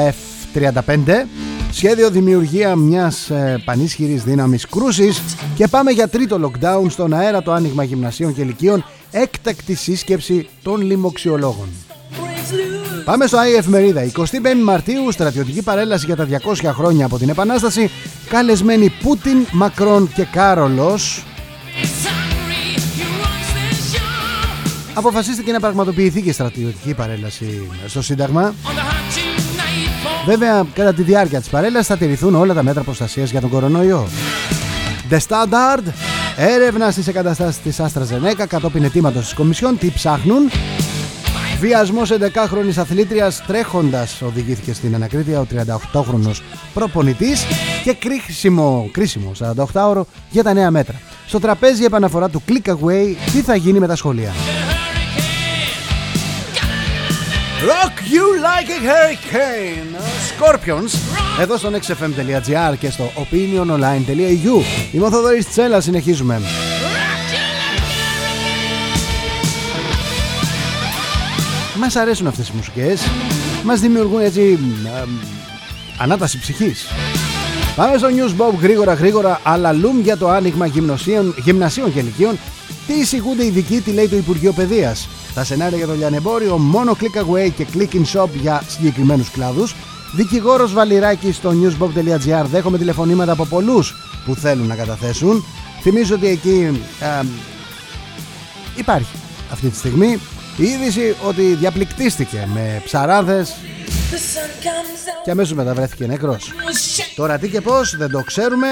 F-35. 0.54 1.24
Σχέδιο 1.72 2.10
δημιουργία 2.10 2.76
μιας 2.76 3.30
ε, 3.30 3.62
πανίσχυρης 3.64 4.22
δύναμης 4.22 4.66
κρούσης. 4.66 5.22
Και 5.54 5.68
πάμε 5.68 5.90
για 5.90 6.08
τρίτο 6.08 6.40
lockdown 6.42 6.86
στον 6.88 7.12
αέρα 7.14 7.42
το 7.42 7.52
άνοιγμα 7.52 7.82
γυμνασίων 7.82 8.34
και 8.34 8.40
ηλικίων. 8.40 8.84
Έκτακτη 9.10 9.74
σύσκεψη 9.74 10.48
των 10.62 10.80
λοιμοξιολόγων. 10.80 11.68
Πάμε 13.04 13.26
στο 13.26 13.38
ΑΕ 13.38 13.56
Εφημερίδα 13.56 14.10
25 14.16 14.26
Μαρτίου 14.64 15.12
στρατιωτική 15.12 15.62
παρέλαση 15.62 16.06
για 16.06 16.16
τα 16.16 16.26
200 16.62 16.70
χρόνια 16.74 17.04
από 17.04 17.18
την 17.18 17.28
Επανάσταση. 17.28 17.90
Καλεσμένοι 18.28 18.92
Πούτιν, 19.02 19.46
Μακρόν 19.52 20.12
και 20.14 20.24
Κάρολος. 20.24 21.24
Αποφασίστηκε 24.94 25.52
να 25.52 25.60
πραγματοποιηθεί 25.60 26.22
και 26.22 26.32
στρατιωτική 26.32 26.94
παρέλαση 26.94 27.68
στο 27.86 28.02
Σύνταγμα. 28.02 28.54
Βέβαια, 30.26 30.66
κατά 30.74 30.94
τη 30.94 31.02
διάρκεια 31.02 31.40
της 31.40 31.48
παρέλασης 31.48 31.86
θα 31.86 31.96
τηρηθούν 31.96 32.34
όλα 32.34 32.54
τα 32.54 32.62
μέτρα 32.62 32.82
προστασίας 32.82 33.30
για 33.30 33.40
τον 33.40 33.50
κορονοϊό. 33.50 34.08
The 35.10 35.16
Standard, 35.16 35.92
έρευνα 36.36 36.90
στις 36.90 37.06
εγκαταστάσεις 37.06 37.62
της 37.62 37.80
Άστρα 37.80 38.04
Ζενέκα 38.04 38.46
κατόπιν 38.46 38.84
αιτήματος 38.84 39.22
της 39.22 39.34
Κομισιόν, 39.34 39.78
τι 39.78 39.90
ψάχνουν; 39.90 40.50
Βιασμός 41.60 42.10
11χρονης 42.10 42.78
αθλήτριας 42.78 43.42
τρέχοντας 43.46 44.22
οδηγήθηκε 44.22 44.72
στην 44.72 44.94
ανακρίτεια 44.94 45.40
ο 45.40 45.46
38χρονος 45.92 46.42
προπονητής 46.74 47.44
και 47.84 47.94
κρίσιμο, 47.94 48.88
κρίσιμο 48.92 49.32
48ωρο 49.38 50.02
για 50.30 50.42
τα 50.42 50.52
νέα 50.52 50.70
μέτρα. 50.70 51.00
Στο 51.26 51.40
τραπέζι 51.40 51.84
επαναφορά 51.84 52.28
του 52.28 52.42
Click 52.48 52.70
Away 52.70 53.14
τι 53.32 53.40
θα 53.40 53.54
γίνει 53.54 53.78
με 53.78 53.86
τα 53.86 53.96
σχολεία; 53.96 54.32
Rock 57.68 58.00
you 58.08 58.24
like 58.40 58.70
a 58.70 58.80
hurricane. 58.88 59.96
Scorpions 60.30 60.98
Εδώ 61.40 61.56
στο 61.56 61.70
nextfm.gr 61.72 62.74
και 62.78 62.90
στο 62.90 63.12
opiniononline.eu 63.16 64.62
Είμαι 64.92 65.06
ο 65.06 65.10
Θοδωρής 65.10 65.48
Τσέλα, 65.48 65.80
συνεχίζουμε. 65.80 66.40
Μας 71.78 71.96
αρέσουν 71.96 72.26
αυτές 72.26 72.48
οι 72.48 72.52
μουσικές. 72.56 73.02
Μας 73.64 73.80
δημιουργούν 73.80 74.20
έτσι 74.20 74.58
Ανάταση 75.98 76.38
ψυχής. 76.38 76.86
Πάμε 77.76 77.98
στο 77.98 78.08
News 78.08 78.40
Bob 78.40 78.54
γρήγορα 78.60 78.94
γρήγορα 78.94 79.40
Αλαλούμ 79.42 80.00
για 80.00 80.16
το 80.16 80.28
άνοιγμα 80.28 80.66
γυμνασίων, 80.66 81.34
γυμνασίων 81.38 81.92
και 81.92 81.98
ηλικίων 81.98 82.38
Τι 82.86 82.92
εισηγούνται 82.92 83.44
ειδικοί, 83.44 83.80
τι 83.80 83.90
λέει 83.90 84.08
το 84.08 84.16
Υπουργείο 84.16 84.52
Παιδείας 84.52 85.08
τα 85.34 85.44
σενάρια 85.44 85.76
για 85.76 85.86
το 85.86 85.94
λιανεμπόριο 85.94 86.58
μόνο 86.58 86.96
click 87.00 87.20
away 87.20 87.50
και 87.56 87.66
click 87.74 87.94
in 87.94 88.04
shop 88.12 88.28
για 88.40 88.62
συγκεκριμένους 88.68 89.30
κλάδους. 89.30 89.74
Δικηγόρος 90.14 90.72
Βαλιράκη 90.72 91.32
στο 91.32 91.52
newsbob.gr 91.62 92.44
δέχομαι 92.44 92.78
τηλεφωνήματα 92.78 93.32
από 93.32 93.44
πολλούς 93.44 93.94
που 94.24 94.34
θέλουν 94.34 94.66
να 94.66 94.74
καταθέσουν. 94.74 95.44
Θυμίζω 95.82 96.14
ότι 96.14 96.26
εκεί 96.26 96.82
ε, 97.00 97.26
υπάρχει 98.76 99.14
αυτή 99.52 99.68
τη 99.68 99.76
στιγμή 99.76 100.18
η 100.56 100.64
είδηση 100.64 101.16
ότι 101.26 101.42
διαπληκτίστηκε 101.42 102.48
με 102.54 102.82
ψαράδες 102.84 103.54
και 105.24 105.30
αμέσως 105.30 105.56
μεταβρέθηκε 105.56 106.06
νεκρός. 106.06 106.52
Τώρα 107.14 107.38
τι 107.38 107.48
και 107.48 107.60
πώς 107.60 107.96
δεν 107.96 108.10
το 108.10 108.22
ξέρουμε. 108.22 108.66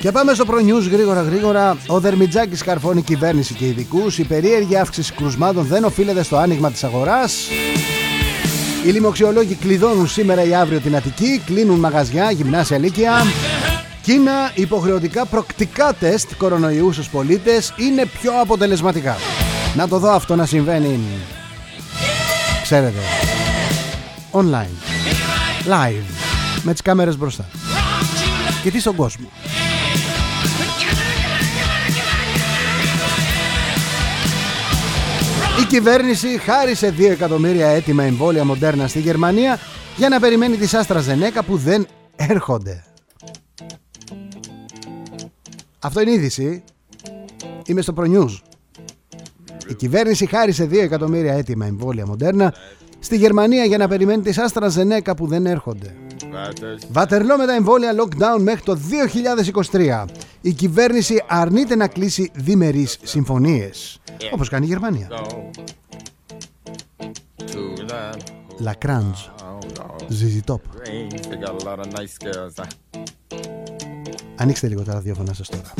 Και 0.00 0.12
πάμε 0.12 0.34
στο 0.34 0.44
προνιούς 0.44 0.86
γρήγορα 0.86 1.22
γρήγορα. 1.22 1.76
Ο 1.86 2.00
Δερμιτζάκης 2.00 2.62
καρφώνει 2.62 3.02
κυβέρνηση 3.02 3.54
και 3.54 3.66
ειδικούς. 3.66 4.18
Η 4.18 4.24
περίεργη 4.24 4.76
αύξηση 4.76 5.12
κρουσμάτων 5.12 5.64
δεν 5.64 5.84
οφείλεται 5.84 6.22
στο 6.22 6.36
άνοιγμα 6.36 6.70
της 6.70 6.84
αγοράς. 6.84 7.34
Οι 8.86 8.90
λοιμοξιολόγοι 8.90 9.54
κλειδώνουν 9.54 10.08
σήμερα 10.08 10.44
ή 10.44 10.54
αύριο 10.54 10.80
την 10.80 10.96
Αττική, 10.96 11.42
κλείνουν 11.46 11.78
μαγαζιά, 11.78 12.30
γυμνάσια 12.30 12.78
λύκεια. 12.78 13.12
Κίνα, 14.02 14.50
υποχρεωτικά 14.54 15.26
προκτικά 15.26 15.94
τεστ 16.00 16.30
κορονοϊούς 16.36 16.94
στους 16.94 17.08
πολίτες 17.08 17.74
είναι 17.76 18.06
πιο 18.20 18.40
αποτελεσματικά. 18.40 19.16
Να 19.76 19.88
το 19.88 19.98
δω 19.98 20.10
αυτό 20.10 20.36
να 20.36 20.46
συμβαίνει, 20.46 21.00
ξέρετε, 22.62 22.98
online, 24.32 24.74
live, 25.66 26.04
με 26.62 26.72
τις 26.72 26.82
κάμερες 26.82 27.16
μπροστά. 27.16 27.44
Και 28.62 28.70
τι 28.70 28.80
στον 28.80 28.94
κόσμο. 28.96 29.28
Κυβέρνηση 35.70 36.38
χάρισε 36.38 36.94
2 36.98 37.10
εκατομμύρια 37.10 37.66
έτοιμα 37.66 38.02
εμβόλια 38.02 38.44
μοντέρνα 38.44 38.88
στη 38.88 39.00
Γερμανία 39.00 39.58
για 39.96 40.08
να 40.08 40.20
περιμένει 40.20 40.56
τις 40.56 40.74
Άστρα 40.74 41.00
Ζενέκα 41.00 41.44
που 41.44 41.56
δεν 41.56 41.86
έρχονται. 42.16 42.84
Αυτό 45.78 46.00
είναι 46.00 46.10
είδηση. 46.10 46.62
Είμαι 47.66 47.80
στο 47.80 47.94
ProNews. 47.96 48.38
Η 49.68 49.74
κυβέρνηση 49.74 50.26
χάρισε 50.26 50.64
2 50.64 50.76
εκατομμύρια 50.76 51.32
έτοιμα 51.34 51.66
εμβόλια 51.66 52.06
μοντέρνα 52.06 52.54
στη 52.98 53.16
Γερμανία 53.16 53.64
για 53.64 53.78
να 53.78 53.88
περιμένει 53.88 54.22
τις 54.22 54.38
Άστρα 54.38 54.68
Ζενέκα 54.68 55.14
που 55.14 55.26
δεν 55.26 55.46
έρχονται. 55.46 55.94
Βατερλό 56.90 57.36
με 57.36 57.46
τα 57.46 57.54
εμβόλια 57.54 57.94
lockdown 57.96 58.40
μέχρι 58.40 58.62
το 58.62 58.78
2023. 59.72 60.04
Η 60.40 60.52
κυβέρνηση 60.52 61.24
αρνείται 61.26 61.76
να 61.76 61.88
κλείσει 61.88 62.30
διμερείς 62.34 62.98
συμφωνίες. 63.02 64.00
Όπως 64.32 64.48
κάνει 64.48 64.66
η 64.66 64.68
Γερμανία. 64.68 65.08
Λακράντζ. 68.58 69.18
Ζιζιτόπ. 70.08 70.62
Ανοίξτε 74.36 74.68
λίγο 74.68 74.82
τα 74.82 74.92
ραδιόφωνα 74.92 75.34
σας 75.34 75.48
τώρα. 75.48 75.74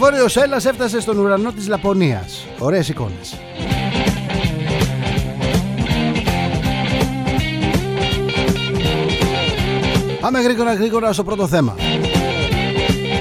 Βόρειος 0.00 0.32
Σέλλας 0.32 0.64
έφτασε 0.64 1.00
στον 1.00 1.18
ουρανό 1.18 1.52
της 1.52 1.68
Λαπωνίας. 1.68 2.46
Ωραίες 2.58 2.88
εικόνες. 2.88 3.34
Πάμε 10.20 10.40
γρήγορα 10.40 10.74
γρήγορα 10.74 11.12
στο 11.12 11.24
πρώτο 11.24 11.46
θέμα. 11.46 11.76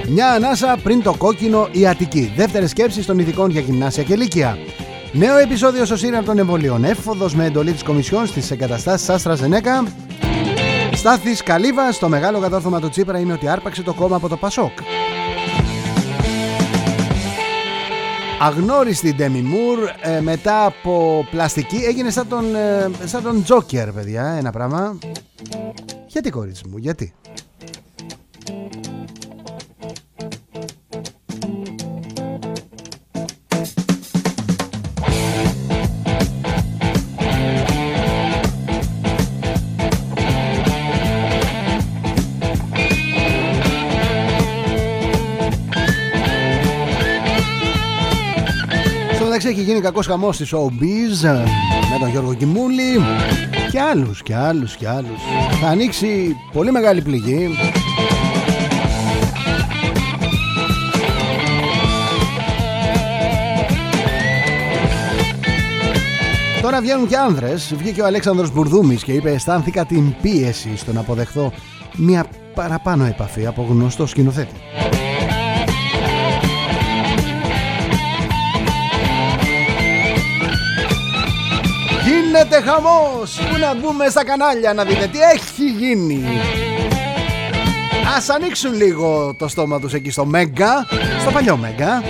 Μια 0.07 0.27
ανάσα 0.31 0.77
πριν 0.83 1.03
το 1.03 1.13
κόκκινο 1.17 1.67
η 1.71 1.87
Αττική. 1.87 2.33
Δεύτερη 2.35 2.67
σκέψη 2.67 3.05
των 3.05 3.19
ειδικών 3.19 3.49
για 3.49 3.61
γυμνάσια 3.61 4.03
και 4.03 4.15
λύκεια. 4.15 4.57
Νέο 5.11 5.37
επεισόδιο 5.37 5.85
στο 5.85 5.97
Σύριαν 5.97 6.25
των 6.25 6.39
εμβολίων. 6.39 6.83
Έφοδος 6.83 7.35
με 7.35 7.45
εντολή 7.45 7.71
της 7.71 7.83
Κομισιόν 7.83 8.27
στις 8.27 8.51
εγκαταστάσεις 8.51 9.09
Άστρα 9.09 9.35
Ζενέκα. 9.35 9.83
Στάθης 10.93 11.43
Καλύβας. 11.43 11.99
Το 11.99 12.09
μεγάλο 12.09 12.39
κατόρθωμα 12.39 12.79
του 12.79 12.89
Τσίπρα 12.89 13.19
είναι 13.19 13.33
ότι 13.33 13.47
άρπαξε 13.47 13.81
το 13.81 13.93
κόμμα 13.93 14.15
από 14.15 14.27
το 14.27 14.37
Πασόκ. 14.37 14.71
Αγνώριστη 18.41 19.13
Ντέμι 19.13 19.41
Μουρ 19.41 19.79
ε, 20.01 20.21
μετά 20.21 20.65
από 20.65 21.25
πλαστική 21.31 21.75
έγινε 21.75 22.09
σαν 22.09 22.27
τον, 22.27 22.55
ε, 22.55 22.89
σαν 23.05 23.23
τον 23.23 23.43
Τζόκερ 23.43 23.91
παιδιά 23.91 24.25
ένα 24.25 24.51
πράγμα. 24.51 24.97
Γιατί 26.07 26.29
κορίτσι 26.29 26.67
μου 26.67 26.77
γιατί; 26.77 27.13
Έχει 49.49 49.61
γίνει 49.61 49.79
κακός 49.79 50.05
χαμός 50.07 50.35
στη 50.35 50.45
Showbiz 50.51 51.25
ε, 51.25 51.31
με 51.91 51.97
τον 51.99 52.09
Γιώργο 52.09 52.33
Κιμούλη 52.33 53.01
και 53.71 53.79
άλλους 53.79 54.23
και 54.23 54.35
άλλους 54.35 54.75
και 54.75 54.87
άλλους. 54.87 55.19
Θα 55.61 55.67
ανοίξει 55.67 56.35
πολύ 56.53 56.71
μεγάλη 56.71 57.01
πληγή. 57.01 57.49
Τώρα 66.61 66.81
βγαίνουν 66.81 67.07
και 67.07 67.17
άνδρες. 67.17 67.73
Βγήκε 67.77 68.01
ο 68.01 68.05
Αλέξανδρος 68.05 68.51
Μπουρδούμης 68.51 69.03
και 69.03 69.11
είπε 69.11 69.31
αισθάνθηκα 69.31 69.85
την 69.85 70.15
πίεση 70.21 70.77
στο 70.77 70.93
να 70.93 70.99
αποδεχθώ 70.99 71.51
μια 71.95 72.25
παραπάνω 72.55 73.05
επαφή 73.05 73.45
από 73.45 73.65
γνωστό 73.69 74.05
σκηνοθέτη. 74.05 74.55
Γίνεται 82.39 82.61
χαμός. 82.61 83.39
Πού 83.51 83.57
να 83.57 83.75
μπούμε 83.75 84.09
στα 84.09 84.25
κανάλια 84.25 84.73
να 84.73 84.83
δείτε 84.83 85.07
τι 85.07 85.19
έχει 85.19 85.69
γίνει. 85.69 86.23
Ας 88.17 88.29
ανοίξουν 88.29 88.73
λίγο 88.73 89.35
το 89.37 89.47
στόμα 89.47 89.79
τους 89.79 89.93
εκεί 89.93 90.11
στο 90.11 90.25
Μέγκα 90.25 90.87
Στο 91.21 91.31
παλιό 91.31 91.57
Μέγκα. 91.57 92.03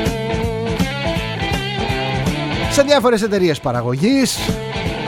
Σε 2.71 2.81
διάφορες 2.81 3.21
εταιρείες 3.21 3.59
παραγωγής. 3.59 4.37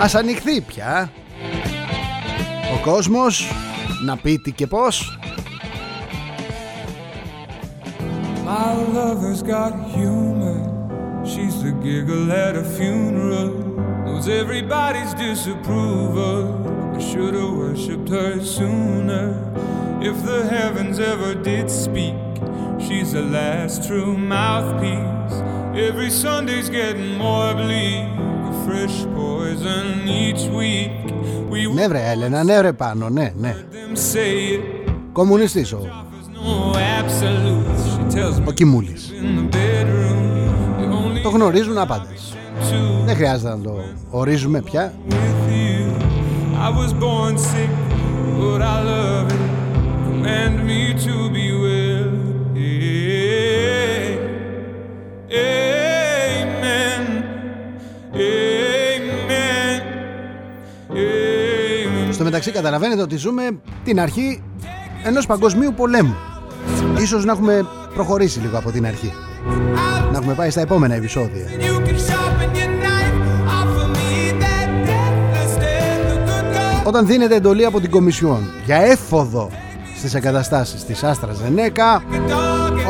Ας 0.02 0.16
ανοιχθεί 0.16 0.62
πια. 0.62 1.12
Ο 2.74 2.90
κόσμος 2.90 3.52
Να 4.06 4.18
πει 4.18 4.38
τι 4.38 4.52
και 4.52 4.68
πώς. 4.68 5.20
My 8.46 8.74
lover's 8.98 9.42
got 9.54 9.74
humor. 9.94 10.60
She's 11.32 11.56
the 11.64 11.74
giggle 11.86 12.28
at 12.46 12.54
a 12.64 12.66
funeral 12.76 13.71
knows 14.21 14.29
everybody's 14.29 15.13
disapproval. 15.15 16.41
I 16.97 17.01
should 17.09 17.35
have 17.35 17.53
worshipped 17.63 18.09
her 18.09 18.41
sooner. 18.57 19.27
If 20.01 20.17
the 20.31 20.41
heavens 20.57 20.99
ever 20.99 21.35
did 21.35 21.67
speak, 21.71 22.15
she's 22.85 23.13
the 23.13 23.27
last 23.39 23.75
true 23.89 24.17
mouthpiece. 24.35 25.35
Every 25.89 26.11
Sunday's 26.11 26.69
getting 26.81 27.11
more 27.25 27.53
bleak, 27.55 28.07
a 28.51 28.53
fresh 28.65 28.97
poison 29.15 30.09
each 30.09 30.45
week. 30.61 30.93
We 31.51 31.75
ναι 31.75 31.89
βρε 31.89 32.11
Έλενα, 32.11 32.45
ναι 32.45 32.61
ρε 32.61 32.73
πάνω, 32.73 33.09
ναι, 33.09 33.33
ναι. 33.37 33.55
Κομμουνιστής 35.13 35.73
ο, 35.73 35.79
ο 38.45 38.51
Κιμούλης. 38.53 39.13
Το 41.23 41.29
γνωρίζουν 41.29 41.79
άπαντες. 41.79 42.37
Δεν 43.06 43.16
χρειάζεται 43.16 43.50
να 43.50 43.60
το 43.62 43.84
ορίζουμε 44.10 44.62
πια. 44.62 44.94
Στο 62.12 62.24
μεταξύ 62.24 62.52
καταλαβαίνετε 62.52 63.02
ότι 63.02 63.16
ζούμε 63.16 63.44
την 63.84 64.00
αρχή 64.00 64.44
ενός 65.04 65.26
παγκοσμίου 65.26 65.74
πολέμου. 65.74 66.16
Ίσως 67.00 67.26
να 67.26 67.32
έχουμε 67.32 67.66
προχωρήσει 67.94 68.40
λίγο 68.40 68.58
από 68.58 68.72
την 68.72 68.86
αρχή. 68.86 69.14
Να 70.12 70.18
έχουμε 70.18 70.34
πάει 70.34 70.50
στα 70.50 70.62
επόμενα 70.62 70.96
επεισόδια. 70.96 71.46
Όταν 76.84 77.06
δίνεται 77.06 77.36
εντολή 77.36 77.66
από 77.66 77.80
την 77.80 77.90
Κομισιόν 77.90 78.50
για 78.66 78.76
έφοδο 78.76 79.50
στις 79.98 80.14
εγκαταστάσεις 80.14 80.84
της 80.84 81.04
Άστρα 81.04 81.34
Ζενέκα 81.34 82.04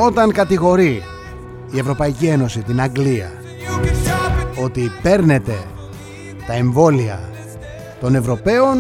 όταν 0.05 0.31
κατηγορεί 0.31 1.03
η 1.71 1.79
Ευρωπαϊκή 1.79 2.25
Ένωση 2.25 2.61
την 2.61 2.81
Αγγλία 2.81 3.31
ότι 4.63 4.91
παίρνετε 5.01 5.57
τα 6.47 6.53
εμβόλια 6.53 7.19
των 7.99 8.15
Ευρωπαίων 8.15 8.77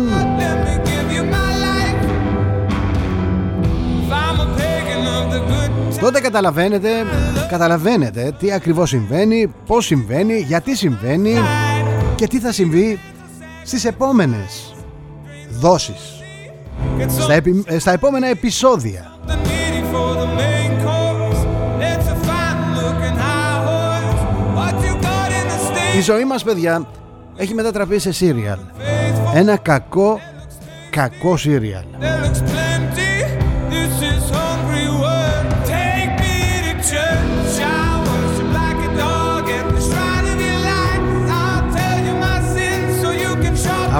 τότε 5.99 6.19
καταλαβαίνετε 6.19 6.89
καταλαβαίνετε 7.49 8.35
τι 8.39 8.51
ακριβώς 8.51 8.89
συμβαίνει 8.89 9.53
πως 9.65 9.85
συμβαίνει, 9.85 10.37
γιατί 10.39 10.75
συμβαίνει 10.75 11.33
και 12.15 12.27
τι 12.27 12.39
θα 12.39 12.51
συμβεί 12.51 12.99
στις 13.63 13.85
επόμενες 13.85 14.70
δόσεις. 15.61 16.23
Στα, 17.07 17.33
επι... 17.33 17.63
Ε, 17.67 17.79
στα 17.79 17.91
επόμενα 17.91 18.27
επεισόδια. 18.27 19.11
Η 25.97 26.01
ζωή 26.01 26.25
μας 26.25 26.43
παιδιά 26.43 26.87
έχει 27.35 27.53
μετατραπεί 27.53 27.99
σε 27.99 28.11
σύριαλ. 28.11 28.59
Ένα 29.33 29.57
κακό, 29.57 30.19
κακό 30.89 31.37
σύριαλ 31.37 31.83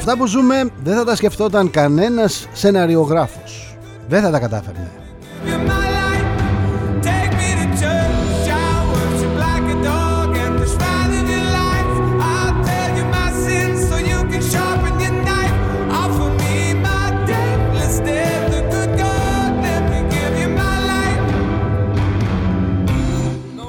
Αυτά 0.04 0.18
που 0.18 0.28
ζούμε 0.28 0.70
δεν 0.84 0.96
θα 0.96 1.04
τα 1.04 1.16
σκεφτόταν 1.16 1.72
κανένας 1.72 2.48
σεναριογράφος. 2.54 3.78
Δεν 4.08 4.22
θα 4.22 4.32
τα 4.32 4.40
κατάφερνε. 4.40 4.92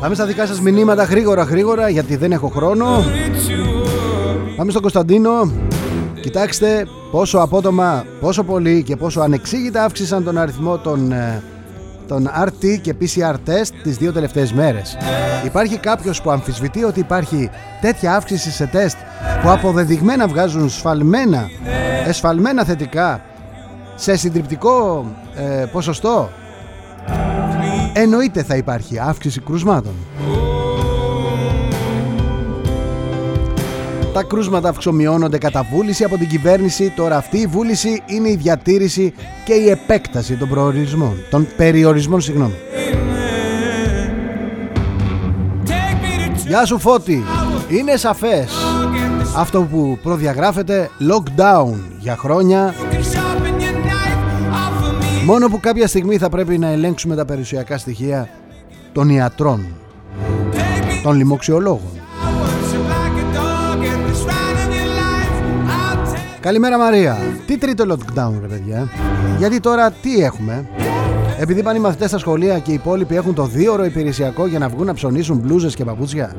Πάμε 0.00 0.14
στα 0.14 0.26
δικά 0.26 0.46
σας 0.46 0.60
μηνύματα 0.60 1.04
γρήγορα 1.04 1.42
γρήγορα 1.42 1.88
γιατί 1.88 2.16
δεν 2.16 2.32
έχω 2.32 2.48
χρόνο 2.48 3.04
Πάμε 4.56 4.70
στον 4.70 4.82
Κωνσταντίνο 4.82 5.50
Κοιτάξτε 6.22 6.86
πόσο 7.10 7.38
απότομα, 7.38 8.04
πόσο 8.20 8.42
πολύ 8.42 8.82
και 8.82 8.96
πόσο 8.96 9.20
ανεξήγητα 9.20 9.84
αύξησαν 9.84 10.24
τον 10.24 10.38
αριθμό 10.38 10.78
των, 10.78 11.12
ε, 11.12 11.42
των 12.08 12.30
RT 12.44 12.78
και 12.80 12.94
PCR 13.00 13.34
test 13.34 13.70
τις 13.82 13.96
δύο 13.96 14.12
τελευταίες 14.12 14.52
μέρες. 14.52 14.96
Υπάρχει 15.44 15.78
κάποιος 15.78 16.22
που 16.22 16.30
αμφισβητεί 16.30 16.84
ότι 16.84 17.00
υπάρχει 17.00 17.50
τέτοια 17.80 18.14
αύξηση 18.14 18.50
σε 18.50 18.66
τεστ 18.66 18.96
που 19.42 19.50
αποδεδειγμένα 19.50 20.26
βγάζουν 20.28 20.68
σφαλμένα, 20.68 21.48
εσφαλμένα 22.06 22.64
θετικά 22.64 23.20
σε 23.94 24.16
συντριπτικό 24.16 25.06
ε, 25.34 25.64
ποσοστό. 25.72 26.28
εννοείται 27.92 28.42
θα 28.42 28.56
υπάρχει 28.56 28.98
αύξηση 28.98 29.40
κρουσμάτων. 29.40 29.92
Τα 34.12 34.22
κρούσματα 34.22 34.68
αυξομειώνονται 34.68 35.38
κατά 35.38 35.66
βούληση 35.70 36.04
από 36.04 36.16
την 36.16 36.28
κυβέρνηση. 36.28 36.92
Τώρα 36.96 37.16
αυτή 37.16 37.38
η 37.38 37.46
βούληση 37.46 38.02
είναι 38.06 38.28
η 38.28 38.36
διατήρηση 38.36 39.14
και 39.44 39.54
η 39.54 39.68
επέκταση 39.68 40.36
των 40.36 40.48
προορισμών, 40.48 41.16
των 41.30 41.46
περιορισμών, 41.56 42.20
συγγνώμη. 42.20 42.54
Γεια 46.46 46.64
σου 46.64 46.78
Φώτη, 46.78 47.24
είναι 47.68 47.96
σαφές 47.96 48.52
αυτό 49.36 49.62
που 49.62 49.98
προδιαγράφεται 50.02 50.90
lockdown 51.00 51.74
για 51.98 52.16
χρόνια 52.16 52.74
Μόνο 55.24 55.48
που 55.48 55.60
κάποια 55.60 55.86
στιγμή 55.86 56.18
θα 56.18 56.28
πρέπει 56.28 56.58
να 56.58 56.68
ελέγξουμε 56.68 57.16
τα 57.16 57.24
περιουσιακά 57.24 57.78
στοιχεία 57.78 58.28
των 58.92 59.08
ιατρών, 59.08 59.66
των 61.02 61.16
λοιμοξιολόγων. 61.16 61.91
Καλημέρα 66.42 66.78
Μαρία. 66.78 67.18
Τι 67.46 67.58
τρίτο 67.58 67.84
lockdown 67.88 68.32
ρε 68.40 68.46
παιδιά. 68.46 68.88
Γιατί 69.38 69.60
τώρα 69.60 69.90
τι 69.90 70.22
έχουμε; 70.22 70.68
Επειδή 71.38 71.62
πάνε 71.62 71.78
οι 71.78 71.80
μαθητές 71.80 72.08
στα 72.08 72.18
σχολεία 72.18 72.58
και 72.58 72.70
οι 72.70 72.74
υπόλοιποι 72.74 73.16
έχουν 73.16 73.34
το 73.34 73.46
δύο 73.46 73.72
ώρο 73.72 73.84
υπηρεσιακό 73.84 74.46
για 74.46 74.58
να 74.58 74.68
βγουν 74.68 74.86
να 74.86 74.94
ψωνίσουν 74.94 75.38
μπλούζες 75.38 75.74
και 75.74 75.84
παπούτσια. 75.84 76.36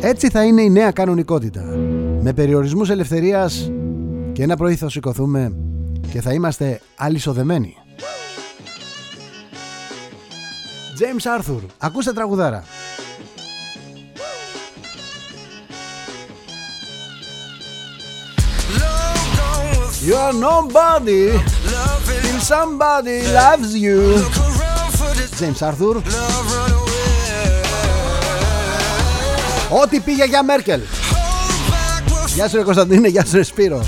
Έτσι 0.00 0.28
θα 0.28 0.44
είναι 0.44 0.62
η 0.62 0.70
νέα 0.70 0.90
κανονικότητα. 0.90 1.62
Με 2.20 2.32
περιορισμούς 2.32 2.90
ελευθερίας 2.90 3.70
και 4.32 4.42
ένα 4.42 4.56
πρωί 4.56 4.74
θα 4.74 4.88
σηκωθούμε 4.88 5.52
και 6.12 6.20
θα 6.20 6.32
είμαστε 6.32 6.80
αλυσοδεμένοι. 6.96 7.76
James 10.98 11.40
Arthur, 11.40 11.60
ακούστε 11.78 12.12
τραγουδάρα. 12.12 12.64
You're 20.04 20.32
nobody 20.32 21.30
till 22.22 22.40
somebody 22.40 23.22
loves 23.40 23.70
you. 23.76 24.18
James 25.38 25.62
Arthur. 25.62 26.02
Ό,τι 29.82 30.00
πήγε 30.00 30.24
για 30.24 30.42
Μέρκελ. 30.42 30.80
Γεια 32.34 32.48
σου 32.48 32.56
ρε 32.56 32.62
Κωνσταντίνε, 32.62 33.08
γεια 33.08 33.24
σου 33.24 33.36
ρε 33.36 33.42
Σπύρο. 33.42 33.84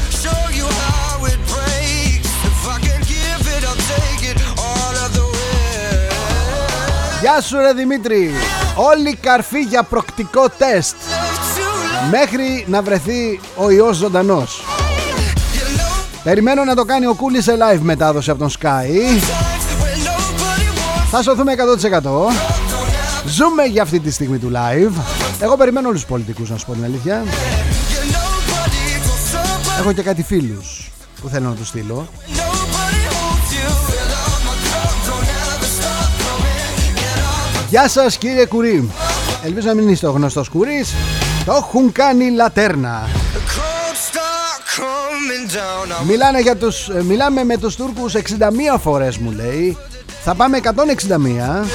Γεια 7.20 7.40
σου 7.40 7.56
ρε 7.56 7.72
Δημήτρη 7.72 8.30
Όλη 8.74 9.16
καρφή 9.16 9.60
για 9.60 9.82
προκτικό 9.82 10.48
τεστ 10.48 10.96
Μέχρι 12.10 12.64
να 12.68 12.82
βρεθεί 12.82 13.40
ο 13.56 13.70
ιός 13.70 13.96
ζωντανός 13.96 14.73
Περιμένω 16.24 16.64
να 16.64 16.74
το 16.74 16.84
κάνει 16.84 17.06
ο 17.06 17.14
Κούλης 17.14 17.44
σε 17.44 17.52
live 17.52 17.80
μετάδοση 17.80 18.30
από 18.30 18.38
τον 18.38 18.50
Sky. 18.50 19.20
Θα 21.10 21.22
σωθούμε 21.22 21.54
100% 22.02 22.02
Ζούμε 23.26 23.64
για 23.64 23.82
αυτή 23.82 24.00
τη 24.00 24.10
στιγμή 24.10 24.38
του 24.38 24.52
live. 24.54 24.92
Εγώ 25.40 25.56
περιμένω 25.56 25.88
όλους 25.88 26.00
τους 26.00 26.10
πολιτικούς 26.10 26.50
να 26.50 26.56
σου 26.56 26.66
πω 26.66 26.72
την 26.72 26.84
αλήθεια. 26.84 27.24
Έχω 29.78 29.92
και 29.92 30.02
κάτι 30.02 30.22
φίλους 30.22 30.90
που 31.20 31.28
θέλω 31.28 31.48
να 31.48 31.54
τους 31.54 31.68
στείλω. 31.68 32.08
Γεια 37.68 37.88
σας 37.88 38.16
κύριε 38.16 38.46
Κουρί. 38.46 38.90
Ελπίζω 39.44 39.68
να 39.68 39.74
μην 39.74 39.88
είστε 39.88 40.06
ο 40.06 40.10
γνωστός 40.10 40.48
Κουρής. 40.48 40.94
Το 41.44 41.52
έχουν 41.52 41.92
κάνει 41.92 42.30
λατέρνα 42.30 43.08
Μιλάνε 46.06 46.40
για 46.40 46.56
τους, 46.56 46.88
ε, 46.88 47.02
Μιλάμε 47.02 47.44
με 47.44 47.56
τους 47.56 47.76
Τούρκους 47.76 48.14
61 48.14 48.78
φορές 48.78 49.18
μου 49.18 49.30
λέει. 49.30 49.76
Θα 50.24 50.34
πάμε 50.34 50.56
161 50.56 51.66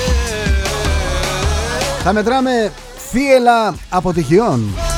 Θα 2.04 2.14
μετράμε 2.14 2.72
θύελα 3.12 3.76
αποτυχιών 3.90 4.89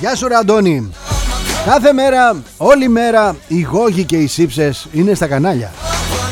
Γεια 0.00 0.16
σου 0.16 0.28
ρε 0.28 0.34
Αντώνη. 0.34 0.90
Κάθε 1.64 1.92
μέρα, 1.92 2.36
όλη 2.56 2.88
μέρα 2.88 3.36
οι 3.48 3.60
γόγοι 3.60 4.04
και 4.04 4.16
οι 4.16 4.26
σύψες 4.26 4.86
είναι 4.92 5.14
στα 5.14 5.26
κανάλια. 5.26 5.72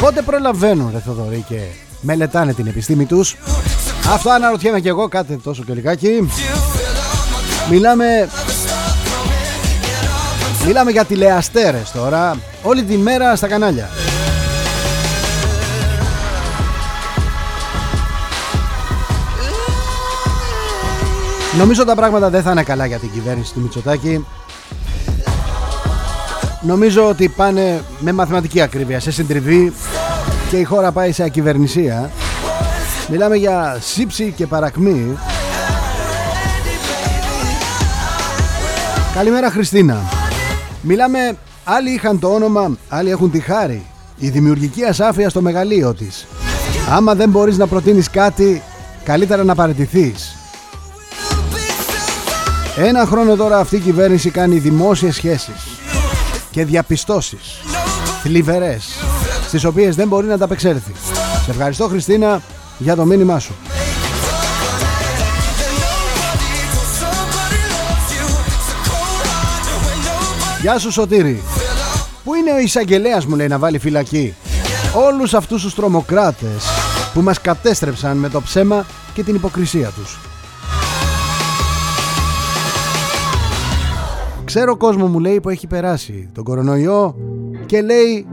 Πότε 0.01 0.23
προλαβαίνουν 0.23 0.91
ρε 0.93 0.99
Θοδωρή 0.99 1.45
και 1.49 1.59
μελετάνε 2.01 2.55
την 2.55 2.67
επιστήμη 2.67 3.05
τους. 3.05 3.37
Αυτό 4.13 4.31
αναρωτιέμαι 4.31 4.81
και 4.81 4.89
εγώ 4.89 5.09
κάτι 5.09 5.37
τόσο 5.37 5.63
και 5.63 5.73
λιγάκι. 5.73 6.29
Μιλάμε 7.71 8.29
Μιλάμε 10.67 10.91
για 10.91 11.05
τηλεαστέρες 11.05 11.91
τώρα 11.91 12.37
Όλη 12.63 12.83
τη 12.83 12.97
μέρα 12.97 13.37
στα 13.37 13.47
κανάλια 13.47 13.89
Νομίζω 21.59 21.85
τα 21.85 21.95
πράγματα 21.95 22.31
δεν 22.31 22.43
θα 22.43 22.51
είναι 22.51 22.63
καλά 22.63 22.87
για 22.87 22.99
την 22.99 23.11
κυβέρνηση 23.11 23.53
του 23.53 23.61
Μητσοτάκη. 23.61 24.27
Νομίζω 26.61 27.09
ότι 27.09 27.29
πάνε 27.29 27.83
με 27.99 28.13
μαθηματική 28.13 28.61
ακρίβεια 28.61 29.01
σε 29.01 29.11
συντριβή 29.11 29.73
και 30.51 30.57
η 30.57 30.65
χώρα 30.65 30.93
πάει 30.93 31.13
σε 31.13 31.23
ακυβερνησία. 31.23 32.11
Μιλάμε 33.11 33.37
για 33.37 33.79
σύψη 33.81 34.33
και 34.37 34.47
παρακμή. 34.47 35.17
Καλημέρα 39.15 39.51
Χριστίνα. 39.51 39.97
Μιλάμε, 40.81 41.37
άλλοι 41.65 41.91
είχαν 41.91 42.19
το 42.19 42.29
όνομα, 42.29 42.77
άλλοι 42.89 43.11
έχουν 43.11 43.31
τη 43.31 43.41
χάρη. 43.41 43.87
Η 44.19 44.29
δημιουργική 44.29 44.85
ασάφεια 44.85 45.29
στο 45.29 45.41
μεγαλείο 45.41 45.95
της. 45.95 46.27
Άμα 46.91 47.15
δεν 47.15 47.29
μπορείς 47.29 47.57
να 47.57 47.67
προτείνεις 47.67 48.11
κάτι, 48.11 48.63
καλύτερα 49.05 49.45
να 49.45 49.55
παραιτηθείς. 49.55 50.37
Ένα 52.79 53.07
χρόνο 53.07 53.37
τώρα 53.37 53.59
αυτή 53.59 53.77
η 53.77 53.81
κυβέρνηση 53.81 54.31
κάνει 54.31 54.59
δημόσιες 54.59 55.15
σχέσεις 55.15 55.81
και 56.51 56.65
διαπιστώσεις 56.65 57.61
θλιβερές 58.23 58.87
στις 59.47 59.65
οποίες 59.65 59.97
δεν 59.97 60.09
μπορεί 60.09 60.27
να 60.27 60.35
ανταπεξέλθει. 60.35 60.93
Σε 61.45 61.51
ευχαριστώ 61.51 61.89
Χριστίνα 61.89 62.43
για 62.79 62.97
το 62.97 63.05
μήνυμά 63.05 63.39
σου. 63.39 63.55
Γεια 70.61 70.79
σου 70.79 70.93
Σωτήρη 70.93 71.43
Πού 72.25 72.35
είναι 72.35 72.53
ο 72.53 72.59
εισαγγελέας 72.59 73.27
μου 73.27 73.37
λέει 73.37 73.49
να 73.49 73.59
βάλει 73.59 73.79
φυλακή; 73.79 74.35
Όλους 74.95 75.35
αυτούς 75.35 75.63
τους 75.63 75.75
τρομοκράτες 75.75 76.65
Που 77.15 77.21
μας 77.21 77.41
κατέστρεψαν 77.41 78.17
με 78.17 78.29
το 78.29 78.41
ψέμα 78.41 78.87
και 79.15 79.23
την 79.23 79.35
υποκρισία 79.35 79.89
τους 79.89 80.19
Ξέρω 84.57 84.77
κόσμο 84.77 85.07
μου 85.07 85.19
λέει 85.19 85.41
που 85.41 85.49
έχει 85.49 85.67
περάσει 85.67 86.29
τον 86.33 86.45
κορονοϊό 86.45 87.15
και 87.67 87.83
λέει 87.83 88.27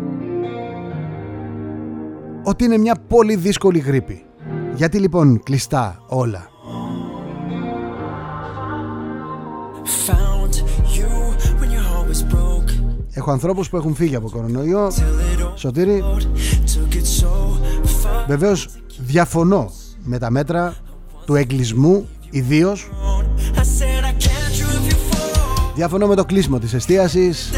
ότι 2.44 2.64
είναι 2.64 2.78
μια 2.78 2.96
πολύ 3.08 3.36
δύσκολη 3.36 3.80
γρήπη. 3.80 4.26
Γιατί 4.76 5.00
λοιπόν 5.00 5.44
κλειστά 5.44 6.04
όλα. 6.08 6.50
Έχω 13.14 13.32
ανθρώπους 13.32 13.70
που 13.70 13.78
έχουν 13.78 13.96
φύγει 13.96 14.16
από 14.16 14.30
κορονοϊό 14.30 14.92
Σωτήρη 15.56 16.04
Βεβαίως 18.28 18.68
διαφωνώ 19.00 19.72
με 20.04 20.18
τα 20.18 20.32
μέτρα 20.32 20.76
του 21.26 21.36
εγκλισμού 21.36 22.08
ιδίως 22.30 22.90
Διαφωνώ 25.76 26.08
με 26.08 26.16
το 26.16 26.26
κλείσιμο 26.26 26.60
της 26.60 26.74
εστίασης. 26.74 27.50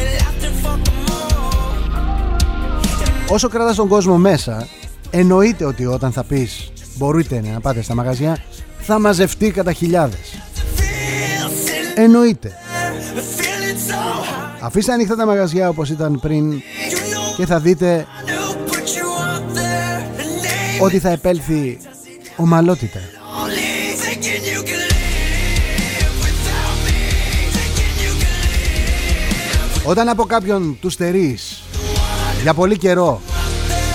Όσο 3.30 3.48
κρατάς 3.48 3.76
τον 3.76 3.88
κόσμο 3.88 4.18
μέσα 4.18 4.68
Εννοείται 5.10 5.66
ότι 5.66 5.86
όταν 5.86 6.12
θα 6.12 6.24
πεις 6.24 6.72
Μπορείτε 6.98 7.42
να 7.54 7.60
πάτε 7.60 7.82
στα 7.82 7.96
μαγαζιά 7.96 8.38
Θα 8.80 9.00
μαζευτεί 9.00 9.52
κατά 9.52 9.74
χιλιάδες. 9.74 10.40
Εννοείται. 11.96 12.52
Αφήστε 14.60 14.94
ανοιχτά 14.94 15.16
τα 15.16 15.26
μαγαζιά 15.26 15.70
όπως 15.70 15.90
ήταν 15.90 16.20
πριν 16.20 16.62
και 17.38 17.46
θα 17.46 17.60
δείτε 17.60 18.06
ότι 20.82 21.00
θα 21.00 21.10
επέλθει 21.10 21.78
ομαλότητα. 22.36 23.00
Όταν 29.88 30.10
από 30.10 30.24
κάποιον 30.24 30.78
του 30.82 30.90
στερείς 30.90 31.64
για 32.42 32.54
πολύ 32.54 32.78
καιρό 32.78 33.22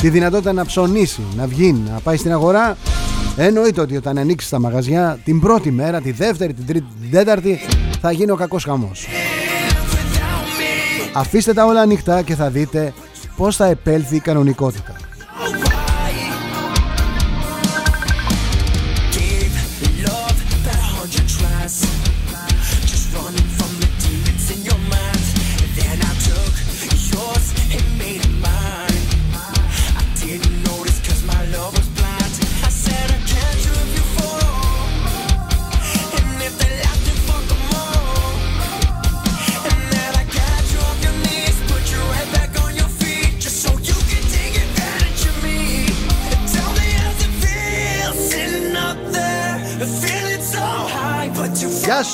τη 0.00 0.08
δυνατότητα 0.08 0.52
να 0.52 0.64
ψωνίσει, 0.64 1.22
να 1.36 1.46
βγει, 1.46 1.72
να 1.72 2.00
πάει 2.00 2.16
στην 2.16 2.32
αγορά 2.32 2.76
εννοείται 3.36 3.80
ότι 3.80 3.96
όταν 3.96 4.18
ανοίξει 4.18 4.50
τα 4.50 4.60
μαγαζιά 4.60 5.18
την 5.24 5.40
πρώτη 5.40 5.70
μέρα, 5.70 6.00
τη 6.00 6.12
δεύτερη, 6.12 6.52
την 6.52 6.66
τρίτη, 6.66 6.86
την 7.00 7.10
τέταρτη 7.10 7.58
θα 8.00 8.12
γίνει 8.12 8.30
ο 8.30 8.36
κακός 8.36 8.64
χαμός. 8.64 9.06
Αφήστε 11.12 11.52
τα 11.52 11.64
όλα 11.64 11.80
ανοιχτά 11.80 12.22
και 12.22 12.34
θα 12.34 12.50
δείτε 12.50 12.92
πώς 13.36 13.56
θα 13.56 13.66
επέλθει 13.66 14.16
η 14.16 14.20
κανονικότητα. 14.20 14.99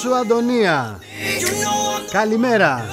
Σου 0.06 0.14
Αντωνία. 0.14 0.98
Καλημέρα 2.10 2.84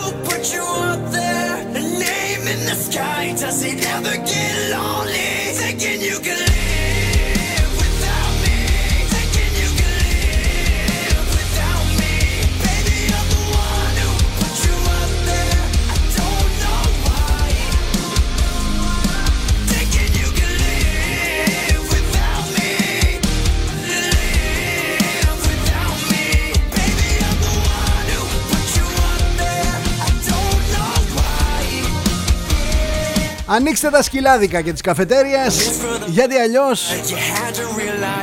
Ανοίξτε 33.56 33.90
τα 33.90 34.04
σκυλάδικα 34.04 34.62
και 34.62 34.72
τις 34.72 34.82
καφετέριες 34.82 35.72
Γιατί 36.08 36.36
αλλιώς 36.36 36.92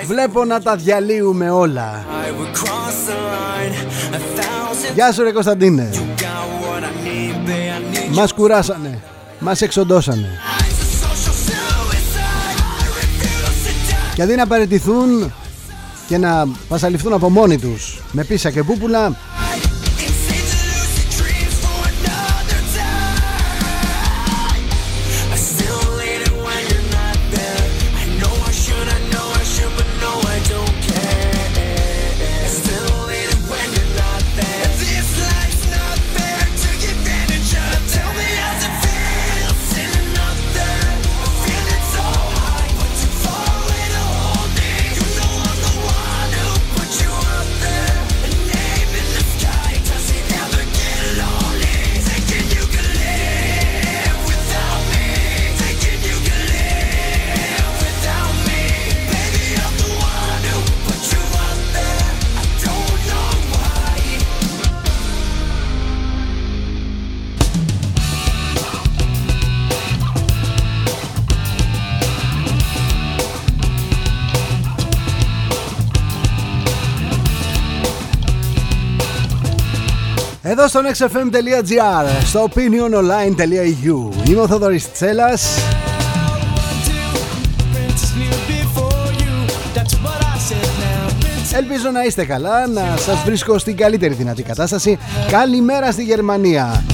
Βλέπω 0.06 0.44
να 0.44 0.62
τα 0.62 0.76
διαλύουμε 0.76 1.50
όλα. 1.50 2.04
Γεια 4.94 5.12
σου 5.12 5.22
ρε 5.22 5.32
Κωνσταντίνε. 5.32 5.90
Μας 8.10 8.32
κουράσανε 8.32 9.02
Μας 9.38 9.62
εξοντώσανε. 9.62 10.38
Και 14.14 14.22
αντί 14.22 14.34
να 14.34 14.46
παραιτηθούν 14.46 15.32
Και 16.06 16.18
να 16.18 16.46
πασαληφθούν 16.68 17.12
από 17.12 17.30
μόνοι 17.30 17.58
τους 17.58 18.02
Με 18.12 18.24
πίσα 18.24 18.50
και 18.50 18.62
πούπουλα 18.62 19.16
Εδώ 80.74 80.94
στο 80.94 81.06
nextfm.gr 81.06 82.24
Στο 82.24 82.48
opiniononline.eu 82.54 84.28
Είμαι 84.28 84.40
ο 84.40 84.46
Θοδωρής 84.46 84.92
Τσέλας. 84.92 85.58
Ελπίζω 91.52 91.90
να 91.90 92.04
είστε 92.04 92.24
καλά, 92.24 92.66
να 92.66 92.96
σας 92.96 93.22
βρίσκω 93.24 93.58
στην 93.58 93.76
καλύτερη 93.76 94.14
δυνατή 94.14 94.42
κατάσταση. 94.42 94.98
Καλημέρα 95.30 95.92
στη 95.92 96.02
Γερμανία. 96.02 96.84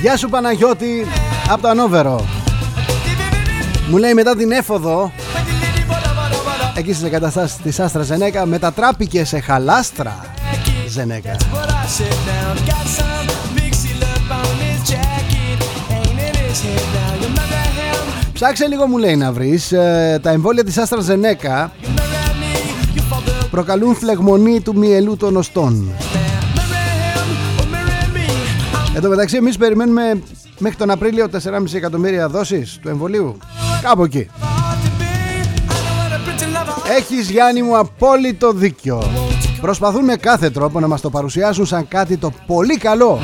Γεια 0.00 0.16
σου 0.16 0.28
Παναγιώτη 0.28 1.06
από 1.48 1.62
το 1.62 1.68
Ανόβερο 1.68 2.35
μου 3.88 3.96
λέει 3.96 4.14
μετά 4.14 4.36
την 4.36 4.50
έφοδο 4.50 5.12
Εκεί 6.76 6.92
στις 6.92 7.06
εγκαταστάσεις 7.06 7.56
της 7.56 7.80
Άστρα 7.80 8.02
Ζενέκα 8.02 8.46
Μετατράπηκε 8.46 9.24
σε 9.24 9.40
χαλάστρα 9.40 10.24
Ζενέκα. 10.88 11.36
Ψάξε 18.32 18.66
λίγο 18.66 18.86
μου 18.86 18.98
λέει 18.98 19.16
να 19.16 19.32
βρεις 19.32 19.72
ε, 19.72 20.18
Τα 20.22 20.30
εμβόλια 20.30 20.64
της 20.64 20.78
Άστρα 20.78 21.00
Ζενέκα 21.00 21.72
Προκαλούν 23.50 23.94
φλεγμονή 23.94 24.60
του 24.60 24.76
μυελού 24.76 25.16
των 25.16 25.36
οστών. 25.36 25.90
Εν 28.94 29.02
τω 29.02 29.08
μεταξύ 29.08 29.36
εμείς 29.36 29.56
περιμένουμε 29.56 30.22
μέχρι 30.58 30.76
τον 30.76 30.90
Απρίλιο 30.90 31.26
4,5 31.32 31.74
εκατομμύρια 31.74 32.28
δόσεις 32.28 32.78
του 32.82 32.88
εμβολίου 32.88 33.36
Κάπου 33.82 34.02
εκεί. 34.04 34.28
Έχεις 36.98 37.30
Γιάννη 37.30 37.62
μου 37.62 37.78
απόλυτο 37.78 38.52
δίκιο. 38.52 39.02
Προσπαθούν 39.60 40.04
με 40.04 40.16
κάθε 40.16 40.50
τρόπο 40.50 40.80
να 40.80 40.86
μας 40.86 41.00
το 41.00 41.10
παρουσιάσουν 41.10 41.66
σαν 41.66 41.88
κάτι 41.88 42.16
το 42.16 42.32
πολύ 42.46 42.76
καλό. 42.76 43.18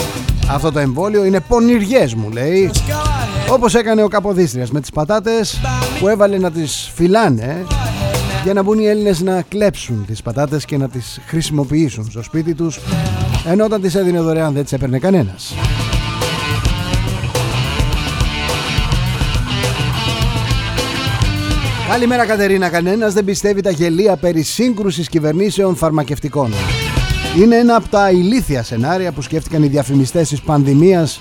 Αυτό 0.51 0.73
το 0.73 0.79
εμβόλιο 0.79 1.25
είναι 1.25 1.41
πονηριές 1.41 2.15
μου 2.15 2.31
λέει. 2.31 2.71
Όπως 3.51 3.75
έκανε 3.75 4.03
ο 4.03 4.09
Καποδίστριας 4.09 4.71
με 4.71 4.81
τις 4.81 4.91
πατάτες 4.91 5.61
που 6.01 6.09
έβαλε 6.09 6.39
να 6.39 6.51
τις 6.51 6.91
φυλάνε 6.95 7.67
για 8.45 8.53
να 8.53 8.63
μπουν 8.63 8.79
οι 8.79 8.87
Έλληνες 8.87 9.21
να 9.21 9.43
κλέψουν 9.49 10.05
τις 10.07 10.23
πατάτες 10.23 10.65
και 10.65 10.77
να 10.77 10.89
τις 10.89 11.21
χρησιμοποιήσουν 11.27 12.11
στο 12.11 12.23
σπίτι 12.23 12.55
τους 12.55 12.81
ενώ 13.45 13.65
όταν 13.65 13.81
τις 13.81 13.95
έδινε 13.95 14.21
δωρεάν 14.21 14.53
δεν 14.53 14.63
τις 14.63 14.73
έπαιρνε 14.73 14.99
κανένας. 14.99 15.55
Καλημέρα 21.93 22.27
Κατερίνα, 22.27 22.69
κανένας 22.69 23.13
δεν 23.13 23.25
πιστεύει 23.25 23.61
τα 23.61 23.71
γελία 23.71 24.17
περί 24.17 24.43
σύγκρουσης 24.43 25.09
κυβερνήσεων 25.09 25.77
φαρμακευτικών. 25.77 26.53
Είναι 27.39 27.57
ένα 27.57 27.77
από 27.77 27.89
τα 27.89 28.11
ηλίθια 28.11 28.63
σενάρια 28.63 29.13
που 29.13 29.23
σκέφτηκαν 29.23 29.63
οι 29.63 29.67
διαφημιστές 29.67 30.29
της 30.29 30.41
πανδημίας 30.41 31.21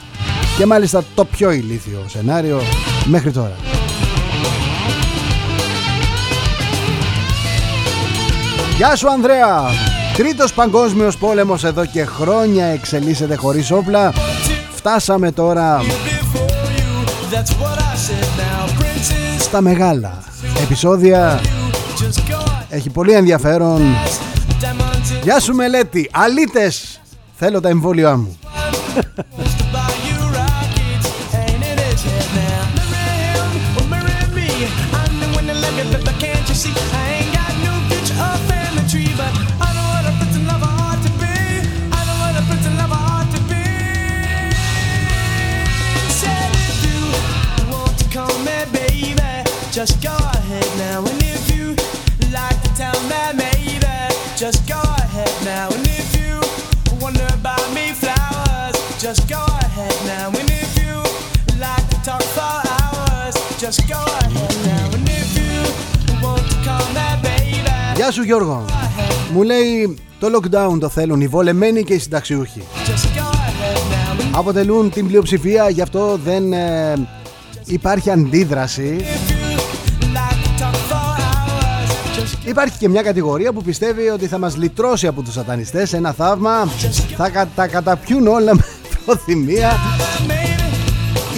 και 0.57 0.65
μάλιστα 0.65 1.03
το 1.15 1.25
πιο 1.25 1.51
ηλίθιο 1.51 2.05
σενάριο 2.07 2.61
μέχρι 3.05 3.31
τώρα. 3.31 3.55
Γεια 8.77 8.95
σου 8.95 9.09
Ανδρέα! 9.09 9.61
Τρίτος 10.17 10.53
παγκόσμιος 10.53 11.17
πόλεμος 11.17 11.63
εδώ 11.63 11.85
και 11.85 12.05
χρόνια 12.05 12.65
εξελίσσεται 12.65 13.35
χωρίς 13.35 13.71
όπλα. 13.71 14.13
Φτάσαμε 14.75 15.31
τώρα 15.31 15.81
στα 19.39 19.61
μεγάλα 19.61 20.30
επεισόδια. 20.63 21.41
Έχει 22.69 22.89
πολύ 22.89 23.13
ενδιαφέρον. 23.13 23.81
Γεια 25.23 25.39
σου 25.39 25.53
Μελέτη. 25.53 26.09
Αλίτες 26.13 27.01
Θέλω 27.43 27.59
τα 27.59 27.69
εμβόλια 27.69 28.17
μου 28.17 28.37
Just 59.11 59.27
go 59.27 59.43
ahead 59.65 59.95
now. 60.11 60.27
And 60.39 60.49
if 60.63 60.71
you 60.81 60.95
like 61.65 61.85
to 61.93 61.97
talk 62.09 62.23
for 62.35 62.53
hours 62.71 63.35
Just 63.63 63.81
go 63.93 63.99
ahead 64.19 64.55
now. 64.69 64.95
And 64.95 65.07
if 65.19 65.29
you 65.39 65.57
want 66.23 66.45
to 66.51 66.55
call 66.65 66.85
me 66.95 67.07
baby 67.23 67.69
Γεια 67.95 68.11
σου 68.11 68.23
Γιώργο. 68.23 68.65
Μου 69.33 69.41
λέει 69.41 69.97
το 70.19 70.27
lockdown 70.35 70.79
το 70.79 70.89
θέλουν 70.89 71.21
οι 71.21 71.27
βολεμένοι 71.27 71.83
και 71.83 71.93
οι 71.93 71.99
συνταξιούχοι. 71.99 72.61
Αποτελούν 74.31 74.89
την 74.91 75.07
πλειοψηφία 75.07 75.69
γι' 75.69 75.81
αυτό 75.81 76.19
δεν 76.23 76.53
ε, 76.53 76.93
υπάρχει 77.65 78.09
αντίδραση. 78.11 79.05
Υπάρχει 82.45 82.77
και 82.77 82.89
μια 82.89 83.01
κατηγορία 83.01 83.53
που 83.53 83.61
πιστεύει 83.61 84.09
ότι 84.09 84.27
θα 84.27 84.37
μας 84.37 84.57
λυτρώσει 84.57 85.07
από 85.07 85.21
τους 85.21 85.33
σατανιστές 85.33 85.93
Ένα 85.93 86.11
θαύμα. 86.11 86.67
Θα 87.17 87.47
τα 87.55 87.67
καταπιούν 87.67 88.27
όλα. 88.27 88.55
με 88.55 88.63
προθυμία 89.05 89.71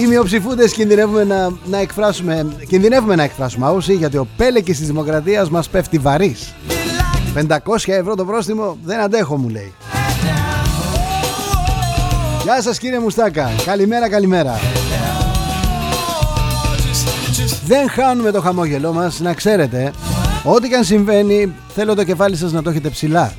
Οι 0.00 0.06
μειοψηφούντες 0.06 0.72
κινδυνεύουμε 0.72 1.24
να, 1.24 1.50
να 1.64 1.78
εκφράσουμε 1.78 2.46
Κινδυνεύουμε 2.68 3.14
να 3.14 3.22
εκφράσουμε 3.22 3.66
άουση 3.66 3.94
Γιατί 3.94 4.16
ο 4.16 4.26
πέλεκης 4.36 4.78
της 4.78 4.86
δημοκρατίας 4.86 5.50
μας 5.50 5.68
πέφτει 5.68 5.98
βαρύς. 5.98 6.54
500 7.34 7.56
ευρώ 7.86 8.14
το 8.14 8.24
πρόστιμο 8.24 8.78
δεν 8.84 9.00
αντέχω 9.00 9.36
μου 9.36 9.48
λέει. 9.48 9.72
Γεια 12.42 12.62
σας 12.62 12.78
κύριε 12.78 13.00
Μουστάκα. 13.00 13.50
Καλημέρα 13.64 14.08
καλημέρα. 14.08 14.58
Δεν 17.66 17.88
χάνουμε 17.88 18.30
το 18.30 18.40
χαμόγελό 18.40 18.92
μας 18.92 19.20
Να 19.20 19.34
ξέρετε. 19.34 19.92
Ό,τι 20.44 20.68
και 20.68 20.74
αν 20.74 20.84
συμβαίνει, 20.84 21.54
θέλω 21.74 21.94
το 21.94 22.04
κεφάλι 22.04 22.36
σας 22.36 22.52
να 22.52 22.62
το 22.62 22.70
έχετε 22.70 22.88
ψηλά. 22.88 23.32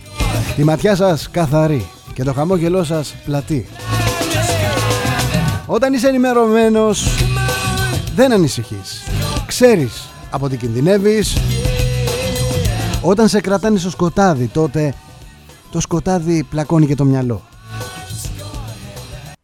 Τη 0.55 0.63
ματιά 0.63 0.95
σας 0.95 1.29
καθαρή 1.31 1.85
και 2.13 2.23
το 2.23 2.33
χαμόγελό 2.33 2.83
σας 2.83 3.15
πλατή. 3.25 3.65
Όταν 5.65 5.93
είσαι 5.93 6.07
ενημερωμένος, 6.07 7.07
δεν 8.15 8.31
ανησυχείς. 8.31 9.03
Ξέρεις 9.45 10.09
από 10.31 10.49
τι 10.49 10.57
κινδυνεύεις. 10.57 11.37
Όταν 13.01 13.27
σε 13.27 13.41
κρατάνε 13.41 13.77
στο 13.77 13.89
σκοτάδι, 13.89 14.47
τότε 14.47 14.93
το 15.71 15.79
σκοτάδι 15.79 16.43
πλακώνει 16.43 16.85
και 16.85 16.95
το 16.95 17.05
μυαλό. 17.05 17.41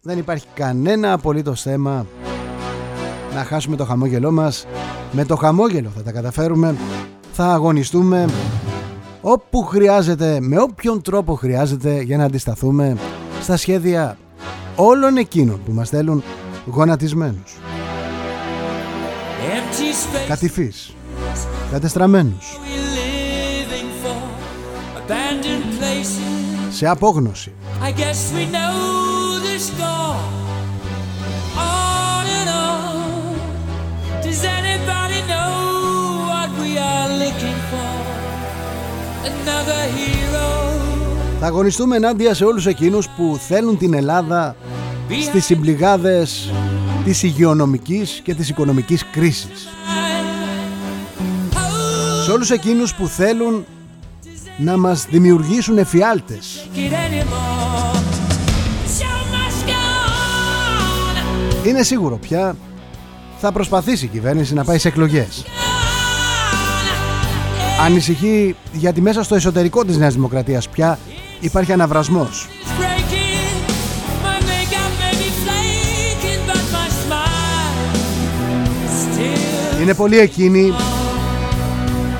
Δεν 0.01 0.17
υπάρχει 0.17 0.45
κανένα 0.53 1.13
απολύτως 1.13 1.61
θέμα 1.61 2.05
να 3.33 3.43
χάσουμε 3.43 3.75
το 3.75 3.85
χαμόγελό 3.85 4.31
μας. 4.31 4.65
Με 5.11 5.25
το 5.25 5.35
χαμόγελο 5.35 5.91
θα 5.95 6.03
τα 6.03 6.11
καταφέρουμε 6.11 6.75
θα 7.31 7.45
αγωνιστούμε 7.45 8.25
όπου 9.21 9.63
χρειάζεται, 9.63 10.37
με 10.41 10.59
όποιον 10.59 11.01
τρόπο 11.01 11.35
χρειάζεται 11.35 12.01
για 12.01 12.17
να 12.17 12.23
αντισταθούμε 12.23 12.97
στα 13.41 13.57
σχέδια 13.57 14.17
όλων 14.75 15.17
εκείνων 15.17 15.63
που 15.65 15.71
μας 15.71 15.89
θέλουν 15.89 16.23
γονατισμένους. 16.65 17.57
Κατηφείς, 20.27 20.95
κατεστραμμένους, 21.71 22.59
σε 26.71 26.87
απόγνωση. 26.87 27.51
Θα 41.43 41.49
αγωνιστούμε 41.49 41.95
ενάντια 41.95 42.33
σε 42.33 42.45
όλους 42.45 42.65
εκείνους 42.65 43.09
που 43.09 43.39
θέλουν 43.47 43.77
την 43.77 43.93
Ελλάδα 43.93 44.55
στις 45.21 45.45
συμπληγάδες 45.45 46.53
της 47.03 47.23
υγειονομικής 47.23 48.21
και 48.23 48.33
της 48.33 48.49
οικονομικής 48.49 49.05
κρίσης. 49.05 49.67
Σε 52.23 52.31
όλους 52.31 52.49
εκείνους 52.49 52.95
που 52.95 53.07
θέλουν 53.07 53.65
να 54.57 54.77
μας 54.77 55.05
δημιουργήσουν 55.09 55.77
εφιάλτες. 55.77 56.69
Είναι 61.65 61.83
σίγουρο 61.83 62.17
πια 62.17 62.55
θα 63.37 63.51
προσπαθήσει 63.51 64.05
η 64.05 64.07
κυβέρνηση 64.07 64.53
να 64.53 64.63
πάει 64.63 64.77
σε 64.77 64.87
εκλογές. 64.87 65.45
Ανησυχεί 67.85 68.55
γιατί 68.73 69.01
μέσα 69.01 69.23
στο 69.23 69.35
εσωτερικό 69.35 69.85
της 69.85 69.97
Νέας 69.97 70.13
Δημοκρατίας 70.13 70.69
πια 70.69 70.99
υπάρχει 71.41 71.71
αναβρασμός. 71.71 72.47
Είναι 79.81 79.93
πολλοί 79.93 80.19
εκείνοι 80.19 80.73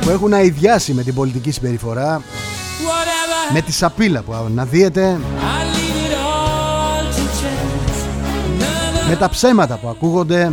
που 0.02 0.10
έχουν 0.10 0.34
αειδιάσει 0.34 0.94
με 0.94 1.04
την 1.04 1.14
πολιτική 1.14 1.52
συμπεριφορά 1.52 2.22
με 3.54 3.62
τη 3.62 3.72
σαπίλα 3.72 4.22
που 4.22 4.34
αναδύεται 4.34 5.20
με 9.10 9.16
τα 9.16 9.30
ψέματα 9.30 9.78
που 9.78 9.88
ακούγονται. 9.88 10.52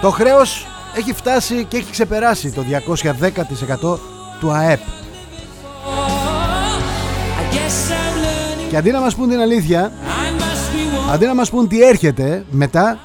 Το 0.00 0.10
χρέος 0.10 0.66
έχει 0.96 1.12
φτάσει 1.12 1.64
και 1.68 1.76
έχει 1.76 1.90
ξεπεράσει 1.90 2.50
το 2.50 2.64
210% 3.82 3.98
του 4.40 4.50
ΑΕΠ. 4.50 4.80
Και 8.70 8.76
αντί 8.76 8.90
να 8.90 9.00
μας 9.00 9.14
πούν 9.14 9.28
την 9.28 9.40
αλήθεια, 9.40 9.92
αντί 11.12 11.26
να 11.26 11.34
μας 11.34 11.50
πούν 11.50 11.68
τι 11.68 11.82
έρχεται 11.82 12.44
μετά, 12.50 12.98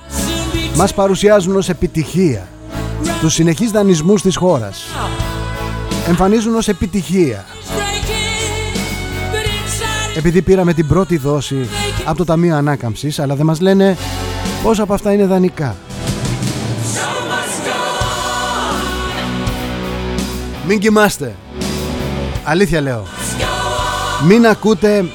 μας 0.75 0.93
παρουσιάζουν 0.93 1.55
ως 1.55 1.69
επιτυχία 1.69 2.47
τους 3.19 3.33
συνεχείς 3.33 3.71
δανεισμούς 3.71 4.21
της 4.21 4.35
χώρας. 4.35 4.83
Εμφανίζουν 6.07 6.55
ως 6.55 6.67
επιτυχία. 6.67 7.45
Επειδή 10.17 10.41
πήραμε 10.41 10.73
την 10.73 10.87
πρώτη 10.87 11.17
δόση 11.17 11.69
από 12.05 12.17
το 12.17 12.23
Ταμείο 12.23 12.55
Ανάκαμψης, 12.55 13.19
αλλά 13.19 13.35
δεν 13.35 13.45
μας 13.45 13.59
λένε 13.59 13.97
πόσα 14.63 14.83
από 14.83 14.93
αυτά 14.93 15.13
είναι 15.13 15.25
δανεικά. 15.25 15.75
Μην 20.72 20.80
κοιμάστε. 20.80 21.36
Αλήθεια 22.43 22.82
λέω. 22.82 23.03
Μην 24.28 24.47
ακούτε. 24.47 25.05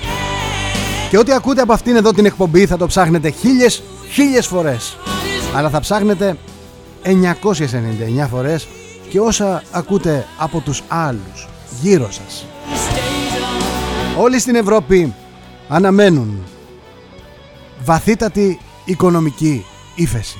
Και 1.11 1.18
ό,τι 1.18 1.32
ακούτε 1.32 1.61
από 1.61 1.72
αυτήν 1.72 1.96
εδώ 1.96 2.12
την 2.12 2.24
εκπομπή 2.24 2.66
Θα 2.66 2.76
το 2.76 2.86
ψάχνετε 2.86 3.30
χίλιες 3.30 3.82
χίλιες 4.12 4.46
φορές. 4.46 4.96
Αλλά 5.54 5.70
θα 5.70 5.80
ψάχνετε 5.80 6.36
999 7.02 8.26
φορές 8.30 8.68
Και 9.09 9.20
όσα 9.20 9.62
ακούτε 9.70 10.26
από 10.38 10.61
τους 10.61 10.82
άλλους 10.88 11.48
Γύρω 11.80 12.11
σας. 12.11 12.46
Όλοι 14.18 14.38
στην 14.38 14.54
Ευρώπη 14.54 15.14
Αναμένουν 15.68 16.44
Βαθύτατη 17.84 18.61
οικονομική 18.84 19.64
ύφεση. 19.94 20.38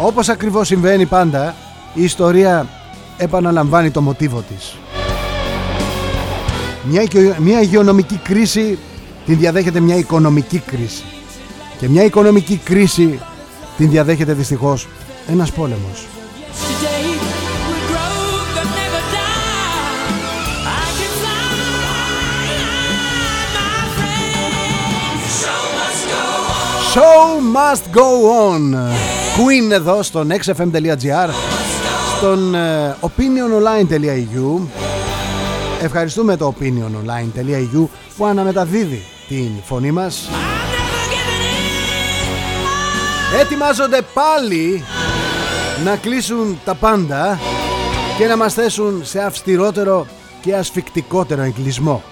Όπως 0.00 0.28
ακριβώς 0.28 0.66
συμβαίνει 0.66 1.06
πάντα 1.06 1.54
η 1.94 2.02
ιστορία 2.02 2.66
επαναλαμβάνει 3.16 3.90
το 3.90 4.00
μοτίβο 4.00 4.44
της. 4.48 4.76
Μια, 6.82 7.02
μια 7.38 7.60
υγειονομική 7.60 8.16
κρίση 8.16 8.78
την 9.26 9.38
διαδέχεται 9.38 9.80
μια 9.80 9.96
οικονομική 9.96 10.58
κρίση. 10.58 11.02
Και 11.78 11.88
μια 11.88 12.04
οικονομική 12.04 12.56
κρίση 12.56 13.18
την 13.76 13.90
διαδέχεται 13.90 14.32
δυστυχώς 14.32 14.88
ένας 15.28 15.52
πόλεμος. 15.52 16.06
Show 26.94 27.40
must 27.40 27.84
go 27.90 28.08
on. 28.48 28.62
Queen 29.36 29.70
εδώ 29.70 30.02
στο 30.02 30.26
nextfm.gr 30.28 31.51
στον 32.22 32.54
ε, 32.54 32.96
opiniononline.eu 33.00 34.66
Ευχαριστούμε 35.82 36.36
το 36.36 36.54
opiniononline.eu 36.58 37.86
που 38.16 38.24
αναμεταδίδει 38.26 39.02
την 39.28 39.50
φωνή 39.64 39.90
μας 39.90 40.28
Ετοιμάζονται 43.40 44.00
πάλι 44.14 44.84
να 45.84 45.96
κλείσουν 45.96 46.58
τα 46.64 46.74
πάντα 46.74 47.38
και 48.18 48.26
να 48.26 48.36
μας 48.36 48.54
θέσουν 48.54 49.00
σε 49.04 49.18
αυστηρότερο 49.22 50.06
και 50.40 50.54
ασφικτικότερο 50.54 51.42
εγκλισμό. 51.42 52.02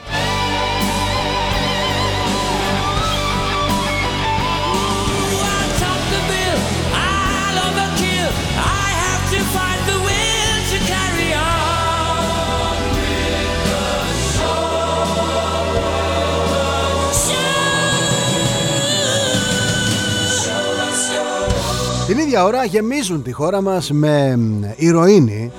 Την 22.11 22.19
ίδια 22.19 22.45
ώρα 22.45 22.65
γεμίζουν 22.65 23.23
τη 23.23 23.33
χώρα 23.33 23.61
μας 23.61 23.91
με 23.91 24.39
ηρωίνη. 24.77 25.53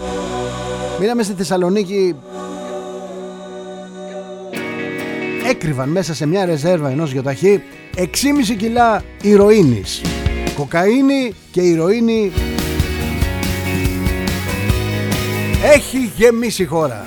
Μείναμε 1.00 1.24
στη 1.24 1.34
Θεσσαλονίκη 1.34 2.16
έκρυβαν 5.50 5.90
μέσα 5.90 6.14
σε 6.14 6.26
μια 6.26 6.46
ρεζέρβα 6.46 6.90
ενός 6.90 7.12
γιοταχή 7.12 7.62
6,5 7.96 8.04
κιλά 8.58 9.04
ηρωίνης. 9.22 10.02
Κοκαίνη 10.56 11.34
και 11.52 11.62
ηρωίνη 11.62 12.32
έχει 15.74 16.12
γεμίσει 16.16 16.62
η 16.62 16.66
χώρα. 16.66 17.06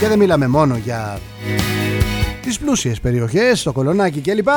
Και 0.00 0.08
δεν 0.08 0.18
μιλάμε 0.18 0.46
μόνο 0.46 0.76
για 0.84 1.20
τις 2.42 2.58
πλούσιες 2.58 3.00
περιοχές, 3.00 3.62
το 3.62 3.72
Κολονάκι 3.72 4.20
κλπ. 4.20 4.48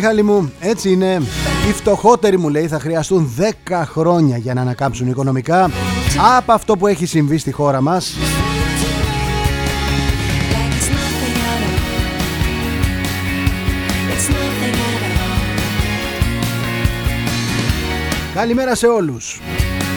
Μιχάλη 0.00 0.22
μου, 0.22 0.52
έτσι 0.60 0.90
είναι. 0.90 1.22
Οι 1.68 1.72
φτωχότεροι 1.72 2.38
μου 2.38 2.48
λέει 2.48 2.66
θα 2.68 2.80
χρειαστούν 2.80 3.30
10 3.68 3.82
χρόνια 3.84 4.36
για 4.36 4.54
να 4.54 4.60
ανακάμψουν 4.60 5.08
οικονομικά 5.08 5.70
από 6.36 6.52
αυτό 6.52 6.76
που 6.76 6.86
έχει 6.86 7.06
συμβεί 7.06 7.38
στη 7.38 7.52
χώρα 7.52 7.80
μας. 7.80 8.14
Καλημέρα 18.34 18.74
σε 18.74 18.86
όλους 18.86 19.40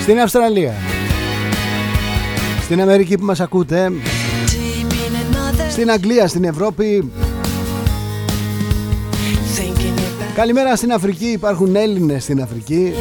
Στην 0.01 0.19
Αυστραλία 0.19 0.73
Στην 2.61 2.81
Αμερική 2.81 3.17
που 3.17 3.25
μας 3.25 3.39
ακούτε 3.39 3.91
Στην 5.69 5.91
Αγγλία, 5.91 6.27
στην 6.27 6.43
Ευρώπη 6.43 7.11
Καλημέρα 10.35 10.75
στην 10.75 10.91
Αφρική, 10.91 11.25
υπάρχουν 11.25 11.75
Έλληνες 11.75 12.23
στην 12.23 12.41
Αφρική. 12.41 12.93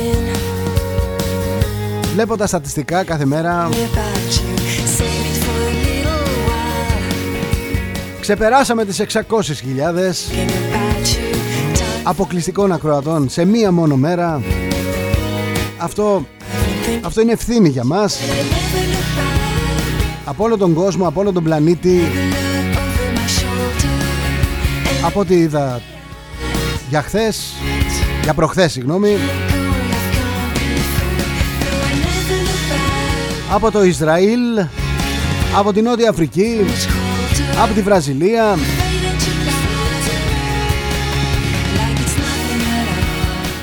Βλέπω 2.12 2.37
τα 2.37 2.47
στατιστικά 2.47 3.05
κάθε 3.05 3.24
μέρα. 3.24 3.68
Ξεπεράσαμε 8.20 8.85
τις 8.85 9.01
600.000 9.01 9.22
αποκλειστικών 12.03 12.72
ακροατών 12.72 13.28
σε 13.28 13.45
μία 13.45 13.72
μόνο 13.72 13.97
μέρα. 13.97 14.43
Αυτό, 15.78 16.26
αυτό 17.03 17.20
είναι 17.20 17.33
ευθύνη 17.33 17.68
για 17.68 17.85
μας. 17.85 18.18
Από 20.24 20.45
όλο 20.45 20.57
τον 20.57 20.74
κόσμο, 20.74 21.07
από 21.07 21.20
όλο 21.20 21.33
τον 21.33 21.43
πλανήτη. 21.43 22.01
Από 25.05 25.20
ό,τι 25.20 25.35
είδα 25.35 25.80
για 26.93 27.03
χθες, 27.03 27.55
για 28.22 28.34
προχθές 28.34 28.72
συγγνώμη. 28.72 29.16
Από 33.53 33.70
το 33.70 33.84
Ισραήλ 33.84 34.40
από 35.59 35.72
την 35.72 35.84
Νότια 35.84 36.11
Αφρική 36.11 36.61
από 37.62 37.74
τη 37.74 37.80
Βραζιλία. 37.80 38.59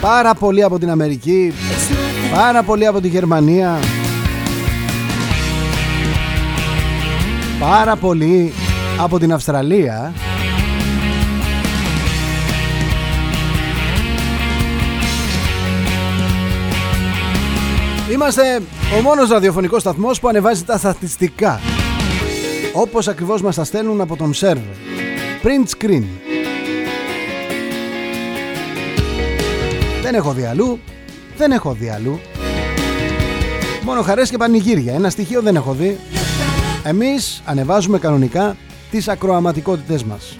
Πάρα 0.01 0.33
πολύ 0.33 0.63
από 0.63 0.79
την 0.79 0.89
Αμερική. 0.89 1.53
Πάρα 2.33 2.63
πολύ 2.63 2.85
από 2.85 3.01
τη 3.01 3.07
Γερμανία. 3.07 3.79
Πάρα 7.59 7.95
πολύ 7.95 8.53
από 8.97 9.19
την 9.19 9.33
Αυστραλία 9.33 10.13
Είμαστε 18.21 18.61
ο 18.97 19.01
μόνος 19.01 19.29
ραδιοφωνικός 19.29 19.81
σταθμός 19.81 20.19
που 20.19 20.27
ανεβάζει 20.27 20.63
τα 20.63 20.77
στατιστικά. 20.77 21.59
Όπως 22.73 23.07
ακριβώς 23.07 23.41
μας 23.41 23.55
τα 23.55 23.63
στέλνουν 23.63 24.01
από 24.01 24.15
τον 24.15 24.33
σερβερ. 24.33 24.75
Print 25.43 25.69
screen. 25.77 26.03
Δεν 30.01 30.15
έχω 30.15 30.31
δει 30.31 30.43
αλλού. 30.43 30.79
Δεν 31.37 31.51
έχω 31.51 31.73
δει 31.73 31.89
αλλού. 31.89 32.19
Μόνο 33.83 34.01
χαρές 34.01 34.29
και 34.29 34.37
πανηγύρια. 34.37 34.93
Ένα 34.93 35.09
στοιχείο 35.09 35.41
δεν 35.41 35.55
έχω 35.55 35.73
δει. 35.73 35.97
Εμείς 36.83 37.41
ανεβάζουμε 37.45 37.99
κανονικά 37.99 38.57
τις 38.91 39.07
ακροαματικότητες 39.07 40.03
μας. 40.03 40.35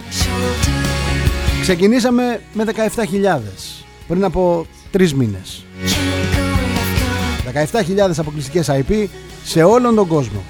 Ξεκινήσαμε 1.60 2.40
με 2.52 2.64
17.000 2.64 3.82
Πριν 4.08 4.24
από 4.24 4.66
τρεις 4.90 5.14
μήνες 5.14 5.64
17.000 7.54 8.10
αποκλειστικές 8.16 8.70
IP 8.70 9.06
σε 9.44 9.62
όλον 9.62 9.94
τον 9.94 10.06
κόσμο 10.06 10.42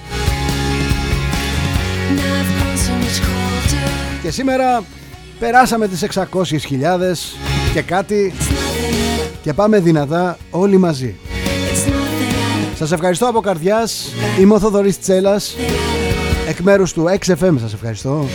Και 4.22 4.30
σήμερα 4.30 4.82
περάσαμε 5.38 5.88
τις 5.88 6.06
600.000 6.14 6.22
και 7.72 7.82
κάτι 7.82 8.32
και 9.42 9.52
πάμε 9.52 9.80
δυνατά 9.80 10.38
όλοι 10.50 10.78
μαζί. 10.78 11.16
Σας 12.74 12.92
ευχαριστώ 12.92 13.26
από 13.26 13.40
καρδιάς, 13.40 14.12
είμαι 14.40 14.54
ο 14.54 14.58
Θοδωρής 14.58 15.00
Τσέλας, 15.00 15.56
εκ 16.48 16.60
μέρους 16.60 16.92
του 16.92 17.04
XFM 17.18 17.54
σας 17.60 17.72
ευχαριστώ. 17.72 18.26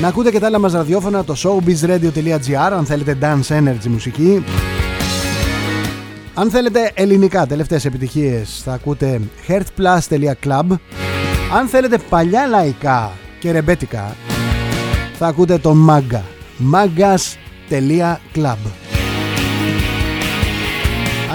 Να 0.00 0.08
ακούτε 0.08 0.30
και 0.30 0.38
τα 0.38 0.46
άλλα 0.46 0.58
μας 0.58 0.72
ραδιόφωνα, 0.72 1.24
το 1.24 1.34
showbizradio.gr 1.36 2.72
αν 2.72 2.86
θέλετε 2.86 3.18
dance 3.20 3.56
energy 3.56 3.86
μουσική. 3.88 4.44
Αν 6.34 6.50
θέλετε 6.50 6.90
ελληνικά 6.94 7.46
τελευταίες 7.46 7.84
επιτυχίες 7.84 8.60
θα 8.64 8.72
ακούτε 8.72 9.20
heartplus.club 9.48 10.64
Αν 11.54 11.66
θέλετε 11.66 11.98
παλιά 12.08 12.46
λαϊκά 12.46 13.12
και 13.38 13.50
ρεμπέτικα 13.50 14.16
θα 15.18 15.26
ακούτε 15.26 15.58
το 15.58 15.74
Magga 15.88 16.20
maggas.club 16.72 18.56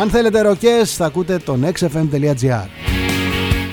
Αν 0.01 0.09
θέλετε 0.09 0.41
ροκές 0.41 0.95
θα 0.95 1.05
ακούτε 1.05 1.37
το 1.37 1.57
nextfm.gr 1.63 2.67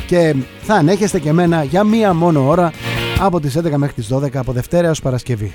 και 0.06 0.34
θα 0.62 0.74
ανέχεστε 0.74 1.18
και 1.18 1.28
εμένα 1.28 1.64
για 1.64 1.84
μία 1.84 2.14
μόνο 2.14 2.48
ώρα 2.48 2.72
από 3.20 3.40
τις 3.40 3.58
11 3.58 3.70
μέχρι 3.76 3.94
τις 3.94 4.08
12 4.12 4.36
από 4.36 4.52
Δευτέρα 4.52 4.86
έως 4.86 5.00
Παρασκευή. 5.00 5.52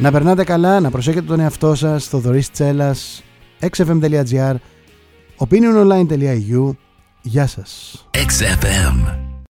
Να 0.00 0.10
περνάτε 0.10 0.44
καλά, 0.44 0.80
να 0.80 0.90
προσέχετε 0.90 1.26
τον 1.26 1.40
εαυτό 1.40 1.74
σας, 1.74 2.04
στο 2.04 2.18
Δωρής 2.18 2.50
Τσέλας, 2.50 3.22
xfm.gr, 3.60 4.54
opiniononline.eu. 5.42 6.70
Γεια 7.22 7.46
σας. 7.46 8.04
XFM. 8.10 9.31